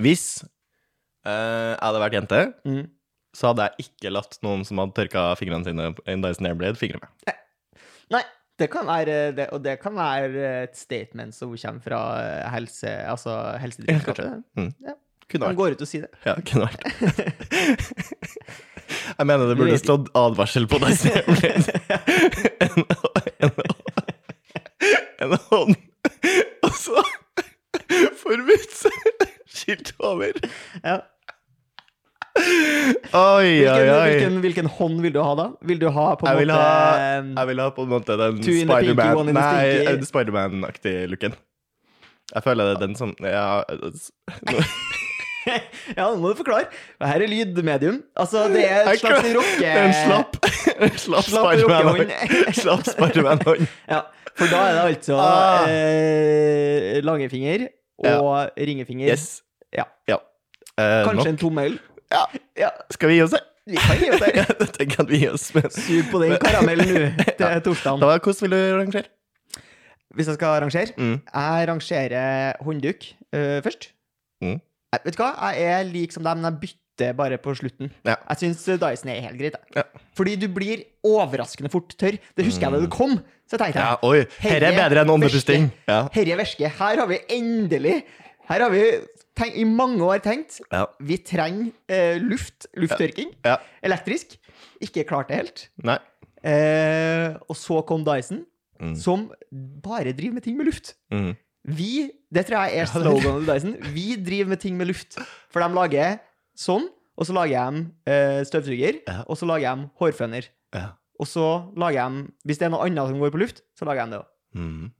Hvis 0.00 0.24
uh, 1.26 1.76
jeg 1.76 1.82
hadde 1.84 2.00
vært 2.06 2.16
jente, 2.16 2.40
Mm. 2.66 2.82
så 3.36 3.50
hadde 3.52 3.68
jeg 3.68 3.86
ikke 3.86 4.12
latt 4.16 4.38
noen 4.42 4.64
som 4.66 4.80
hadde 4.82 4.96
tørka 4.96 5.26
fingrene 5.38 5.68
sine 5.68 5.90
i 5.92 6.14
en 6.16 6.24
Dyson 6.24 6.48
Airblade, 6.50 6.80
fingre 6.80 6.98
meg. 7.04 7.36
Nei, 8.10 8.22
det 8.60 8.68
kan 8.72 8.88
være 8.88 9.18
det, 9.36 9.46
Og 9.54 9.62
det 9.64 9.76
kan 9.80 9.94
være 9.96 10.48
et 10.64 10.76
statement 10.76 11.34
som 11.36 11.52
kommer 11.54 11.84
fra 11.84 12.00
eh, 12.20 12.48
helse, 12.54 12.90
altså 13.08 13.36
Helsedirektoratet. 13.62 14.42
Mm. 14.58 14.72
Ja. 14.88 14.96
Kunne 15.30 15.46
vært. 15.46 15.52
Han 15.54 15.60
går 15.60 15.76
ut 15.78 15.84
og 15.84 15.88
sier 15.88 16.02
det. 16.06 16.12
Ja, 16.26 16.34
kunne 16.42 16.66
vært. 16.66 16.82
Jeg 19.20 19.26
mener 19.28 19.46
det 19.46 19.54
burde 19.60 19.78
stått 19.78 20.08
advarsel 20.18 20.66
på 20.70 20.80
deg 20.82 20.90
Airblade. 21.06 21.70
En, 22.60 22.82
en, 23.40 23.52
en 25.20 25.32
hånd, 25.50 25.74
og 26.66 26.74
så 26.76 27.02
forbudsskilt 28.20 29.92
over. 29.98 30.32
Ja. 30.82 30.98
Oi, 32.40 33.16
oi, 33.16 33.46
Hvilken, 33.60 33.90
oi. 33.90 34.08
hvilken, 34.10 34.36
hvilken 34.44 34.66
hånd 34.78 35.00
vil 35.04 35.12
du 35.14 35.20
ha, 35.22 35.32
da? 35.38 35.46
Vil 35.66 35.78
du 35.82 35.88
ha 35.92 36.06
på 36.18 36.26
en 36.26 36.30
Jeg 36.32 36.40
vil 36.44 36.52
måte 36.52 36.62
ha, 36.62 36.96
eh, 37.18 37.30
jeg 37.36 37.48
vil 37.50 37.60
ha 37.62 37.68
på 37.76 37.84
en 37.86 37.90
måte 37.92 38.16
den 38.20 38.40
Two 38.44 38.54
in 38.60 38.70
the 38.70 38.78
pinky, 38.80 38.94
one 38.94 38.96
Spiderman 38.96 39.28
in 39.28 39.34
the 39.34 39.96
Nei, 39.96 40.08
Spiderman-aktige 40.08 41.06
looken. 41.10 41.34
Jeg 42.34 42.44
føler 42.46 42.68
det 42.70 42.76
er 42.76 42.82
den 42.86 42.94
som 42.98 43.14
Ja, 43.26 43.46
Ja, 45.96 46.04
nå 46.12 46.18
må 46.20 46.30
du 46.30 46.36
forklare. 46.38 46.68
Her 47.00 47.22
er 47.24 47.30
lydmedium. 47.30 48.02
Altså, 48.20 48.42
det 48.52 48.60
er 48.68 48.90
et 48.92 49.00
slags 49.00 49.24
rocke... 49.34 49.70
en 49.72 49.94
slapp 49.96 50.36
slapp 51.06 51.30
Spiderman-hånd. 51.32 52.12
Slapp 52.58 52.84
Spiderman-hånd. 52.86 53.64
Ja, 53.94 54.02
for 54.36 54.52
da 54.52 54.60
er 54.68 54.76
det 54.76 54.82
altså 54.90 55.16
Ah. 55.20 55.64
eh, 55.68 57.00
langefinger 57.04 57.66
og 58.04 58.52
ringefinger. 58.60 59.08
Yes. 59.10 59.40
Ja. 59.74 59.88
ja. 60.08 60.20
Eh, 60.76 61.00
Kanskje 61.08 61.24
nok. 61.24 61.32
en 61.32 61.40
tommel. 61.40 61.78
Ja. 62.10 62.24
Ja, 62.58 62.70
Skal 62.90 63.12
vi 63.12 63.20
gi 63.20 63.22
oss 63.22 63.34
det? 63.36 63.40
vi 63.70 63.76
kan 63.78 63.98
gi 64.00 64.10
oss 64.10 64.22
det. 64.24 64.32
Jeg 64.40 64.72
tenker 64.74 65.02
at 65.04 65.10
vi 65.10 65.20
gir 65.22 65.34
oss 65.36 65.46
Men... 65.54 65.70
Sug 65.70 66.08
på 66.10 66.20
den 66.24 66.36
karamellen 66.42 66.90
nå 66.90 67.24
til 67.38 67.64
torsdagen. 67.68 68.02
Da, 68.02 68.16
Hvordan 68.18 68.42
vil 68.46 68.56
du 68.56 68.78
rangere? 68.80 69.08
Hvis 70.18 70.26
jeg 70.26 70.40
skal 70.40 70.56
rangere 70.64 70.90
Mm. 70.98 71.20
Jeg 71.22 71.68
rangerer 71.70 72.56
håndduk 72.66 73.04
uh, 73.36 73.60
først. 73.62 73.92
Mm. 74.42 74.56
Jeg, 74.90 75.00
vet 75.04 75.14
du 75.14 75.20
hva? 75.22 75.28
Jeg 75.54 75.68
er 75.70 75.84
lik 75.86 76.14
som 76.16 76.24
dem, 76.26 76.40
men 76.40 76.48
jeg 76.48 76.60
bytter 76.64 77.12
bare 77.14 77.38
på 77.38 77.54
slutten. 77.54 77.92
Ja. 78.04 78.16
Jeg 78.32 78.40
syns 78.40 78.64
Dyson 78.82 79.12
er 79.12 79.20
helt 79.28 79.38
greit. 79.38 79.60
Ja. 79.76 79.84
Fordi 80.18 80.34
du 80.40 80.48
blir 80.50 80.82
overraskende 81.06 81.70
fort 81.70 81.94
tørr. 82.00 82.18
Det 82.36 82.44
husker 82.48 82.66
jeg 82.66 82.74
da 82.74 82.80
du 82.82 82.90
kom. 82.90 83.20
Så 83.46 83.58
tenkte 83.60 83.84
Ja, 83.84 83.94
oi, 84.02 84.24
her 84.42 84.66
er 84.66 84.74
bedre 84.80 85.04
enn 85.04 85.14
åndepusting. 85.14 85.70
Ja. 85.86 86.02
Herre 86.14 86.40
verske, 86.42 86.68
her 86.80 87.04
har 87.04 87.08
vi 87.10 87.20
endelig 87.38 88.00
Her 88.50 88.64
har 88.66 88.70
vi 88.74 88.82
tenkt, 89.38 89.56
i 89.56 89.64
mange 89.64 90.02
år 90.02 90.18
tenkt 90.24 90.60
Ja. 90.72 90.86
vi 91.00 91.16
trenger 91.22 91.70
eh, 91.88 92.18
luft, 92.22 92.66
lufttørking, 92.74 93.30
ja. 93.46 93.58
elektrisk. 93.86 94.36
Ikke 94.82 95.04
klart 95.06 95.28
det 95.30 95.36
helt. 95.38 95.68
Nei. 95.86 95.98
Eh, 96.42 97.36
og 97.48 97.56
så 97.56 97.82
kom 97.86 98.04
Dyson, 98.06 98.46
Mm. 98.80 98.94
som 98.96 99.26
bare 99.84 100.14
driver 100.16 100.32
med 100.38 100.42
ting 100.42 100.56
med 100.56 100.64
luft. 100.64 100.94
Mm. 101.12 101.34
Vi, 101.68 102.10
det 102.32 102.46
tror 102.48 102.62
jeg 102.64 102.78
er 102.80 102.86
sloganet 102.88 103.44
til 103.44 103.50
Dyson, 103.50 103.74
vi 103.92 104.16
driver 104.16 104.48
med 104.48 104.60
ting 104.62 104.78
med 104.78 104.88
luft. 104.88 105.18
For 105.52 105.60
de 105.60 105.68
lager 105.76 106.14
sånn, 106.56 106.86
og 107.18 107.26
så 107.28 107.34
lager 107.36 107.70
de 107.76 107.82
eh, 108.10 108.40
støvsuger, 108.48 109.02
Ja. 109.06 109.18
og 109.28 109.36
så 109.36 109.44
lager 109.50 109.76
de 109.76 109.90
hårføner. 110.00 110.48
Ja. 110.72 110.86
Og 111.20 111.26
så 111.28 111.44
lager 111.76 112.08
de, 112.08 112.32
hvis 112.48 112.56
det 112.56 112.70
er 112.70 112.72
noe 112.72 112.86
annet 112.88 113.12
som 113.12 113.20
går 113.20 113.30
på 113.36 113.42
luft, 113.42 113.60
så 113.76 113.84
lager 113.84 114.06
de 114.08 114.16
det 114.16 114.20
òg. 114.22 114.26
Mm. 114.56 114.92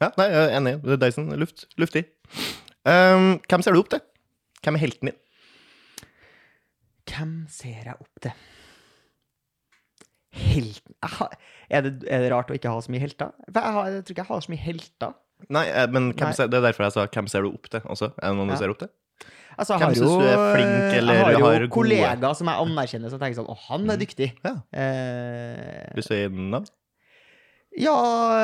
ja, 0.00 0.08
nei, 0.16 0.28
jeg 0.32 0.48
er 0.48 0.56
enig. 0.56 0.98
Dyson. 1.04 1.28
Luft. 1.38 1.66
Luftig. 1.76 2.06
Um, 2.86 3.40
hvem 3.50 3.62
ser 3.66 3.74
du 3.74 3.80
opp 3.82 3.88
til? 3.90 4.02
Hvem 4.62 4.76
er 4.78 4.82
helten 4.84 5.10
din? 5.10 5.18
Hvem 7.10 7.32
ser 7.50 7.82
jeg 7.90 7.96
opp 7.98 8.20
til? 8.22 8.32
Helten 10.36 10.94
er, 11.70 11.80
det, 11.86 11.92
er 12.12 12.20
det 12.26 12.30
rart 12.32 12.50
å 12.52 12.56
ikke 12.56 12.70
ha 12.70 12.80
så 12.84 12.92
mye 12.92 13.00
helter? 13.02 13.30
Jeg, 13.48 13.62
har, 13.62 13.86
jeg 13.94 14.04
tror 14.04 14.14
ikke 14.14 14.22
jeg 14.24 14.30
har 14.30 14.42
så 14.44 14.52
mye 14.52 14.62
helter. 14.66 15.14
Nei, 15.52 15.62
eh, 15.68 15.86
men 15.92 16.10
Nei. 16.12 16.30
ser, 16.36 16.50
det 16.52 16.58
er 16.60 16.66
derfor 16.68 16.86
jeg 16.86 16.94
sa 16.96 17.06
hvem 17.12 17.28
ser 17.32 17.44
du 17.46 17.50
opp 17.54 17.66
til 17.72 17.80
også. 17.92 18.10
Er 18.20 18.32
det 18.32 18.38
noen 18.38 18.52
Ja. 18.52 18.56
du 18.58 18.62
ser 18.62 18.72
opp 18.74 18.80
til? 18.84 18.92
Altså, 19.56 19.78
Hvem 19.80 19.94
jo, 19.96 20.08
du 20.20 20.26
er 20.28 20.42
flink, 20.52 20.94
eller 20.98 21.14
jeg 21.16 21.22
har 21.24 21.32
jo 21.32 21.38
har 21.46 21.54
gode- 21.62 21.70
kollegaer 21.72 22.34
som 22.36 22.50
jeg 22.52 22.60
anerkjenner, 22.66 23.08
som 23.14 23.18
tenker 23.22 23.38
sånn 23.38 23.48
Å, 23.48 23.56
han 23.70 23.86
er 23.90 23.96
Mm. 23.96 24.02
dyktig. 24.02 24.28
Ja. 24.44 24.52
Eh, 24.76 25.94
Vil 25.96 26.02
du 26.02 26.06
si 26.06 26.18
navn? 26.28 26.66
ja 27.78 27.94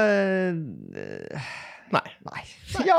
eh, 0.08 0.52
Nei. 1.92 2.08
Nei. 2.24 2.42
Ja 2.86 2.96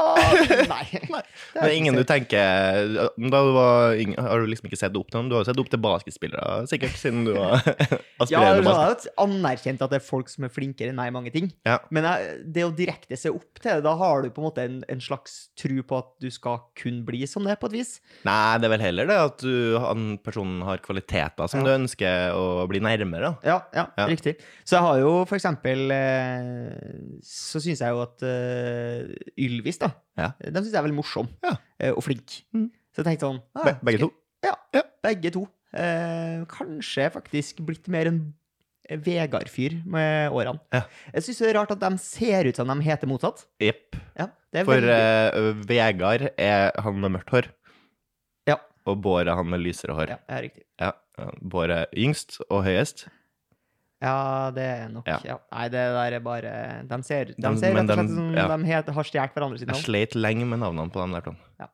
Nei. 0.70 0.84
nei. 1.14 1.22
Det 1.56 1.62
er 1.64 1.72
ingen 1.74 1.96
du 1.98 2.04
tenker 2.06 2.92
Da 3.18 3.40
du 3.42 3.52
var 3.56 3.96
yngre, 3.98 4.22
Har 4.22 4.44
du 4.44 4.50
liksom 4.52 4.68
ikke 4.70 4.78
sett 4.78 4.94
opp 5.00 5.10
til 5.10 5.18
noen? 5.18 5.32
Du 5.32 5.36
har 5.38 5.42
jo 5.42 5.48
sett 5.50 5.62
opp 5.64 5.72
til 5.72 5.82
basketspillere, 5.82 6.60
sikkert, 6.70 6.94
siden 7.02 7.24
du 7.26 7.32
var 7.34 7.58
Ja, 7.64 7.98
aspirerende 8.22 8.30
jeg 8.30 8.44
har 8.46 8.92
basket. 8.94 9.08
jo 9.10 9.24
anerkjent 9.26 9.82
at 9.84 9.92
det 9.96 9.98
er 10.00 10.06
folk 10.06 10.30
som 10.32 10.46
er 10.46 10.52
flinkere 10.54 10.92
enn 10.94 11.00
meg 11.00 11.10
i 11.10 11.14
mange 11.16 11.32
ting. 11.34 11.50
Ja. 11.68 11.80
Men 11.94 12.06
det 12.54 12.64
å 12.68 12.70
direkte 12.78 13.18
se 13.20 13.32
opp 13.34 13.58
til 13.60 13.72
det, 13.74 13.82
da 13.84 13.96
har 14.00 14.22
du 14.24 14.30
på 14.32 14.40
en 14.44 14.46
måte 14.48 14.64
en, 14.70 14.78
en 14.94 15.02
slags 15.04 15.34
tru 15.60 15.82
på 15.90 15.98
at 16.00 16.12
du 16.24 16.30
skal 16.32 16.62
kun 16.80 17.02
bli 17.08 17.24
som 17.28 17.44
det, 17.50 17.58
på 17.60 17.68
et 17.72 17.76
vis. 17.82 17.96
Nei, 18.28 18.38
det 18.62 18.70
er 18.70 18.74
vel 18.76 18.86
heller 18.86 19.10
det 19.10 19.18
at 19.26 19.44
du, 19.44 19.56
han 19.84 20.06
personen 20.24 20.62
har 20.70 20.80
kvaliteter 20.86 21.50
som 21.52 21.64
Ja. 21.64 21.66
du 21.68 21.74
ønsker 21.82 22.38
å 22.38 22.46
bli 22.72 22.80
nærmere. 22.86 23.34
Ja, 23.44 23.58
ja, 23.76 23.88
Ja. 24.00 24.08
riktig. 24.14 24.38
Så 24.64 24.78
jeg 24.78 24.86
har 24.88 25.02
jo 25.04 25.12
for 25.28 25.36
eksempel 25.40 25.92
eh, 25.92 27.20
Så 27.26 27.60
syns 27.64 27.82
jeg 27.84 27.92
jo 27.94 28.02
at 28.06 28.24
eh, 28.28 28.83
Ylvis, 29.38 29.80
da, 29.82 29.92
Ja. 30.18 30.32
de 30.40 30.52
syns 30.54 30.72
jeg 30.74 30.80
er 30.82 30.88
veldig 30.88 31.00
morsom 31.00 31.28
Ja. 31.44 31.56
eh, 31.80 31.92
og 31.92 32.04
flink. 32.04 32.44
Mm. 32.54 32.70
Så 32.94 33.02
jeg 33.04 33.06
tenkte 33.06 33.28
sånn 33.30 33.42
ah, 33.56 33.64
Be 33.66 33.74
begge 33.84 34.00
to. 34.06 34.12
Ja, 34.44 34.56
Ja. 34.74 34.82
begge 35.04 35.32
to. 35.34 35.48
Eh, 35.74 36.44
kanskje 36.46 37.10
faktisk 37.12 37.64
blitt 37.66 37.88
mer 37.88 38.08
en 38.08 38.34
Vegard-fyr 38.90 39.78
med 39.88 40.30
årene. 40.36 40.60
Ja. 40.74 40.82
Jeg 41.14 41.24
syns 41.24 41.38
det 41.40 41.48
er 41.50 41.60
rart 41.60 41.72
at 41.72 41.80
de 41.80 41.98
ser 42.04 42.46
ut 42.50 42.56
som 42.60 42.68
de 42.68 42.76
heter 42.84 43.08
motsatt. 43.08 43.46
Jepp. 43.64 43.96
Ja, 44.20 44.28
For 44.66 44.76
eh, 44.76 45.54
Vegard 45.66 46.30
er 46.38 46.72
han 46.78 47.00
med 47.00 47.12
mørkt 47.16 47.30
hår, 47.32 47.48
Ja. 48.46 48.58
og 48.86 49.02
Bård 49.02 49.28
er 49.28 49.36
han 49.36 49.50
med 49.50 49.62
lysere 49.62 49.96
hår. 49.96 50.10
ja, 50.10 50.18
er 50.30 50.42
riktig. 50.44 50.64
Ja, 50.80 50.92
Bård 51.42 51.72
er 51.72 51.88
yngst 51.96 52.42
og 52.52 52.66
høyest. 52.66 53.08
Ja, 54.04 54.52
det 54.52 54.64
er 54.68 54.90
nok 54.92 55.08
Ja. 55.08 55.20
ja. 55.24 55.38
Nei, 55.54 55.68
det 55.72 55.84
der 55.96 56.18
er 56.18 56.20
bare 56.20 56.54
De 56.90 57.02
ser, 57.08 57.26
de 57.32 57.36
De- 57.40 57.58
ser 57.58 57.74
rett 57.74 57.90
og 57.90 57.96
slett 57.96 58.08
de- 58.10 58.16
som 58.16 58.34
ja. 58.36 58.48
de 58.58 58.66
het, 58.68 58.90
har 58.98 59.04
stjålet 59.04 59.34
hverandre 59.38 59.60
sitt 59.60 59.70
Jeg 59.72 59.84
sleit 59.86 60.16
lenge 60.20 60.46
med 60.46 60.60
navnene 60.60 60.92
på 60.92 61.00
dem 61.02 61.12
der. 61.16 61.22
to. 61.22 61.36
Ja. 61.60 61.68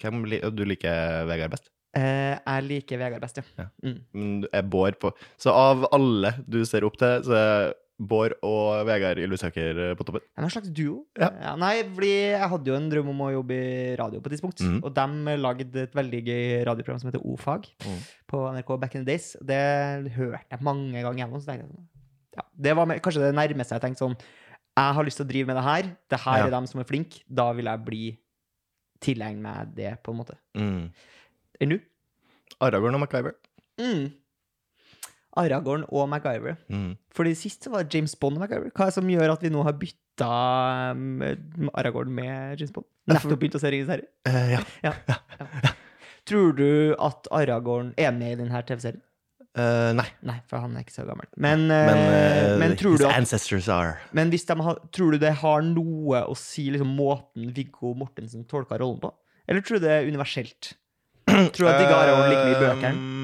Hvem 0.00 0.22
du 0.56 0.64
liker 0.64 1.24
Vegard 1.28 1.50
best? 1.52 1.68
Eh, 1.94 2.38
jeg 2.46 2.62
liker 2.64 2.98
Vegard 2.98 3.20
best, 3.20 3.36
ja. 3.36 3.42
Ja. 3.58 3.66
Mm. 3.84 3.98
Men 4.14 4.40
du 4.42 4.48
er 4.52 4.62
på 5.00 5.12
Så 5.38 5.50
av 5.52 5.86
alle 5.92 6.32
du 6.48 6.64
ser 6.64 6.84
opp 6.84 6.96
til, 6.96 7.20
så 7.22 7.72
Bård 8.02 8.34
og 8.46 8.82
Vegard 8.88 9.20
Ylvisåker 9.22 9.80
på 9.98 10.06
toppen? 10.08 10.24
En 10.38 10.50
slags 10.50 10.70
duo. 10.74 11.04
Ja. 11.20 11.54
nei, 11.60 11.74
fordi 11.86 12.10
jeg 12.34 12.50
hadde 12.52 12.70
jo 12.72 12.76
en 12.78 12.88
drøm 12.90 13.10
om 13.12 13.22
å 13.26 13.30
jobbe 13.36 13.56
i 13.56 13.94
radio 14.00 14.22
på 14.22 14.30
et 14.30 14.36
tidspunkt. 14.36 14.62
Mm. 14.64 14.80
Og 14.82 14.94
de 14.96 15.36
lagde 15.38 15.84
et 15.84 15.96
veldig 15.96 16.22
gøy 16.26 16.44
radioprogram 16.68 17.02
som 17.02 17.10
heter 17.10 17.24
O-fag 17.24 17.68
mm. 17.84 18.00
på 18.32 18.42
NRK 18.56 18.72
back 18.82 18.96
in 18.98 19.04
the 19.04 19.12
days. 19.12 19.32
Det 19.38 19.60
hørte 20.16 20.42
jeg 20.50 20.66
mange 20.66 21.04
ganger 21.04 21.22
gjennom. 21.22 21.42
Så 21.42 21.52
tenkte 21.52 21.66
jeg 21.66 21.70
sånn 21.70 21.88
ja, 22.32 22.46
Det 22.66 22.74
var 22.78 22.88
med, 22.88 23.02
kanskje 23.04 23.26
det 23.26 23.34
nærmeste 23.36 23.76
jeg 23.76 23.84
tenkte 23.84 24.06
sånn 24.06 24.14
Jeg 24.16 24.96
har 24.96 25.04
lyst 25.04 25.20
til 25.20 25.26
å 25.26 25.30
drive 25.30 25.50
med 25.52 25.58
det 25.60 25.64
her. 25.68 25.88
Det 26.08 26.20
her 26.24 26.38
Ja. 26.42 26.46
er 26.46 26.56
dem 26.56 26.66
som 26.70 26.80
er 26.80 26.88
flinke. 26.88 27.22
Da 27.28 27.50
vil 27.52 27.70
jeg 27.70 27.84
bli 27.86 28.04
tilegne 29.02 29.42
meg 29.42 29.74
det, 29.76 29.96
på 30.02 30.12
en 30.14 30.20
måte. 30.22 30.38
Mm. 30.56 30.90
Enn 31.60 31.74
du? 31.74 31.78
Aragorn 32.62 32.94
og 32.94 33.02
MacGyver. 33.02 33.34
Mm. 33.80 34.12
Aragorn 35.40 35.84
og 35.88 36.08
MacGyver. 36.12 36.58
Mm. 36.72 36.96
Fordi 37.14 37.34
sist 37.38 37.64
så 37.64 37.72
var 37.72 37.86
James 37.92 38.14
Bond 38.16 38.36
og 38.36 38.44
MacGyver. 38.44 38.72
Hva 38.74 38.86
er 38.86 38.92
det 38.92 38.98
som 38.98 39.12
gjør 39.12 39.34
at 39.34 39.44
vi 39.44 39.52
nå 39.52 39.62
har 39.66 39.78
bytta 39.80 40.32
um, 40.92 41.70
Aragorn 41.72 42.12
med 42.12 42.60
James 42.60 42.74
Bond? 42.74 42.88
Nettopp 43.10 43.40
begynt 43.40 43.56
å 43.58 43.62
se 43.62 43.72
Ringenes 43.72 43.94
herre. 43.94 44.10
Uh, 44.28 44.60
ja. 44.86 45.72
Tror 46.28 46.52
du 46.58 46.68
at 47.02 47.26
Aragorn 47.34 47.94
er 47.98 48.12
med 48.14 48.36
i 48.36 48.42
denne 48.44 48.62
TV-serien? 48.68 49.02
Uh, 49.52 49.92
nei. 49.92 50.06
Nei, 50.24 50.38
for 50.48 50.62
han 50.64 50.76
er 50.78 50.84
ikke 50.84 50.94
så 50.94 51.04
gammel. 51.04 51.26
Men, 51.36 51.66
Men, 51.68 51.98
eh, 51.98 52.36
eh, 52.40 52.52
men, 52.60 52.76
tror, 52.80 52.96
du 52.96 53.04
at, 53.04 53.18
ancestors 53.18 53.66
are 53.68 53.98
men 54.16 54.30
hvis 54.32 54.46
de 54.48 54.56
har, 54.64 54.78
tror 54.96 55.12
du 55.12 55.20
det 55.20 55.34
har 55.42 55.60
noe 55.66 56.22
å 56.24 56.36
si, 56.38 56.70
liksom, 56.72 56.94
måten 56.96 57.50
Viggo 57.52 57.92
Mortensen 57.98 58.46
tolka 58.48 58.80
rollen 58.80 59.02
på? 59.02 59.12
Eller 59.44 59.60
tror 59.60 59.76
du 59.76 59.84
det 59.84 59.92
er 59.92 60.08
universelt? 60.08 60.72
Tror 61.52 61.66
du 61.66 61.68
at 61.70 61.78
Viggo 61.82 61.94
Aragorn 61.94 62.32
like 62.32 62.46
mye 62.46 62.56
i 62.56 62.62
bøkene? 62.62 63.20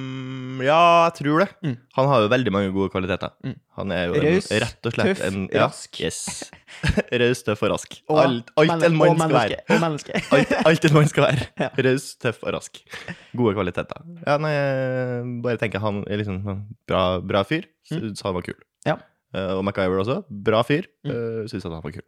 Um, 0.58 0.64
ja, 0.66 0.78
jeg 1.08 1.14
tror 1.20 1.42
det. 1.44 1.48
Mm. 1.64 1.74
Han 1.98 2.08
har 2.10 2.22
jo 2.24 2.30
veldig 2.32 2.52
mange 2.54 2.70
gode 2.74 2.90
kvaliteter. 2.92 3.32
Mm. 3.46 3.54
Han 3.78 3.92
er 3.94 4.02
jo 4.08 4.16
en, 4.18 4.24
Raus, 4.26 4.48
rett 4.64 4.88
og 4.90 4.94
slett 4.96 5.10
tøff, 5.12 5.22
en 5.28 5.44
rask. 5.54 6.00
Yes. 6.02 6.18
Raus, 7.22 7.42
tøff 7.46 7.62
og 7.66 7.72
rask. 7.74 7.98
Og 8.10 8.20
alt 8.22 8.50
alt 8.58 8.72
men- 8.74 8.86
en 8.88 8.98
mann 8.98 9.14
og 9.14 9.20
skal 9.20 9.32
menneske, 9.32 9.58
være. 9.58 9.76
Og 9.76 9.82
menneske. 9.84 10.22
Alt, 10.38 10.54
alt 10.72 10.88
en 10.88 10.96
mann 10.98 11.10
skal 11.12 11.26
være. 11.28 11.48
Ja. 11.62 11.70
Raus, 11.88 12.08
tøff 12.22 12.42
og 12.42 12.54
rask. 12.58 12.80
Gode 13.38 13.54
kvaliteter. 13.58 14.02
Ja, 14.26 14.36
nei, 14.42 14.52
jeg 14.54 15.34
bare 15.46 15.62
tenker 15.62 15.82
han 15.84 16.02
er 16.06 16.20
liksom 16.22 16.42
en 16.42 16.64
bra, 16.90 17.04
bra 17.24 17.44
fyr. 17.48 17.68
Syns 17.88 18.22
han 18.26 18.36
var 18.36 18.44
kul. 18.46 18.58
Ja. 18.86 18.98
Uh, 19.34 19.58
og 19.58 19.64
MacGyver 19.68 20.00
også. 20.02 20.22
Bra 20.28 20.62
fyr. 20.66 20.86
Mm. 21.06 21.12
Uh, 21.12 21.42
Syns 21.50 21.66
han 21.68 21.78
var 21.78 21.92
kul. 21.94 22.04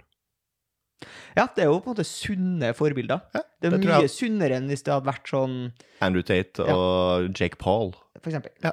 Ja, 1.37 1.47
det 1.55 1.63
er 1.65 1.69
jo 1.71 1.79
på 1.81 1.91
en 1.91 1.95
måte 1.97 2.07
sunne 2.09 2.73
forbilder. 2.75 3.21
Ja, 3.35 3.41
det 3.63 3.69
er 3.73 3.77
det 3.77 3.85
er 3.85 3.87
mye 3.87 4.01
jeg. 4.07 4.11
sunnere 4.11 4.57
enn 4.59 4.67
hvis 4.69 4.83
det 4.83 4.93
hadde 4.95 5.07
vært 5.07 5.29
sånn, 5.31 5.73
Andrew 6.03 6.23
Tate 6.27 6.65
Ja. 6.67 6.75
og 6.75 7.31
Jake 7.39 7.57
Paul. 7.59 7.93
for 8.21 8.31
eksempel. 8.31 8.51
Ja. 8.63 8.73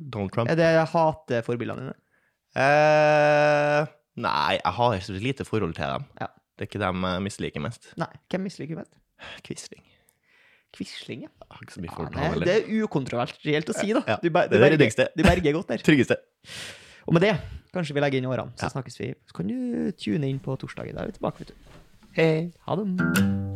Donald 0.00 0.32
Trump. 0.32 0.50
Er 0.50 0.56
det 0.56 0.70
hateforbildene 0.90 1.78
dine? 1.92 1.94
Eh, 2.58 3.86
nei, 4.20 4.56
jeg 4.58 4.72
har 4.80 4.96
så 5.04 5.14
lite 5.22 5.44
forhold 5.46 5.74
til 5.76 5.84
dem. 5.86 6.04
Ja. 6.20 6.26
Det 6.58 6.66
er 6.66 6.70
ikke 6.70 6.82
dem 6.82 7.04
jeg 7.06 7.22
misliker 7.28 7.62
mest. 7.64 7.92
Nei, 8.00 8.08
hvem 8.32 8.42
misliker 8.48 8.74
du 8.76 8.80
mest? 8.82 8.96
Quisling. 9.46 9.84
Quisling, 10.76 11.22
ja. 11.26 11.30
Ikke 11.60 11.74
så 11.76 11.82
mye 11.82 11.94
forhold 11.94 12.34
til 12.36 12.44
det, 12.46 12.56
er 12.64 12.84
ukontroversielt 12.84 13.70
å 13.72 13.76
si, 13.78 13.92
da. 13.96 14.02
Ja, 14.06 14.16
Du, 14.22 14.28
ber- 14.30 14.48
det 14.50 14.60
er 14.60 14.76
det 14.76 14.78
berger- 14.82 15.08
Du 15.16 15.22
berger 15.26 15.52
godt 15.56 15.68
der. 15.72 15.78
Tryggeste. 15.86 16.16
Og 17.08 17.14
med 17.16 17.22
det, 17.22 17.32
kanskje 17.74 17.94
vi 17.96 18.00
legger 18.04 18.18
inn 18.20 18.28
årene, 18.30 18.52
så 18.56 18.68
Ja. 18.68 18.74
snakkes 18.74 18.98
vi. 19.00 19.14
Så 19.26 19.34
kan 19.34 19.48
du 19.48 19.90
tune 19.92 20.28
inn 20.28 20.38
på 20.38 20.56
torsdag. 20.58 20.92
Da 20.94 21.02
er 21.02 21.06
vi 21.10 21.16
tilbake, 21.18 21.38
vet 21.38 21.48
du. 21.48 21.54
Hei. 22.12 22.50
Ha 22.66 22.74
det. 22.74 23.49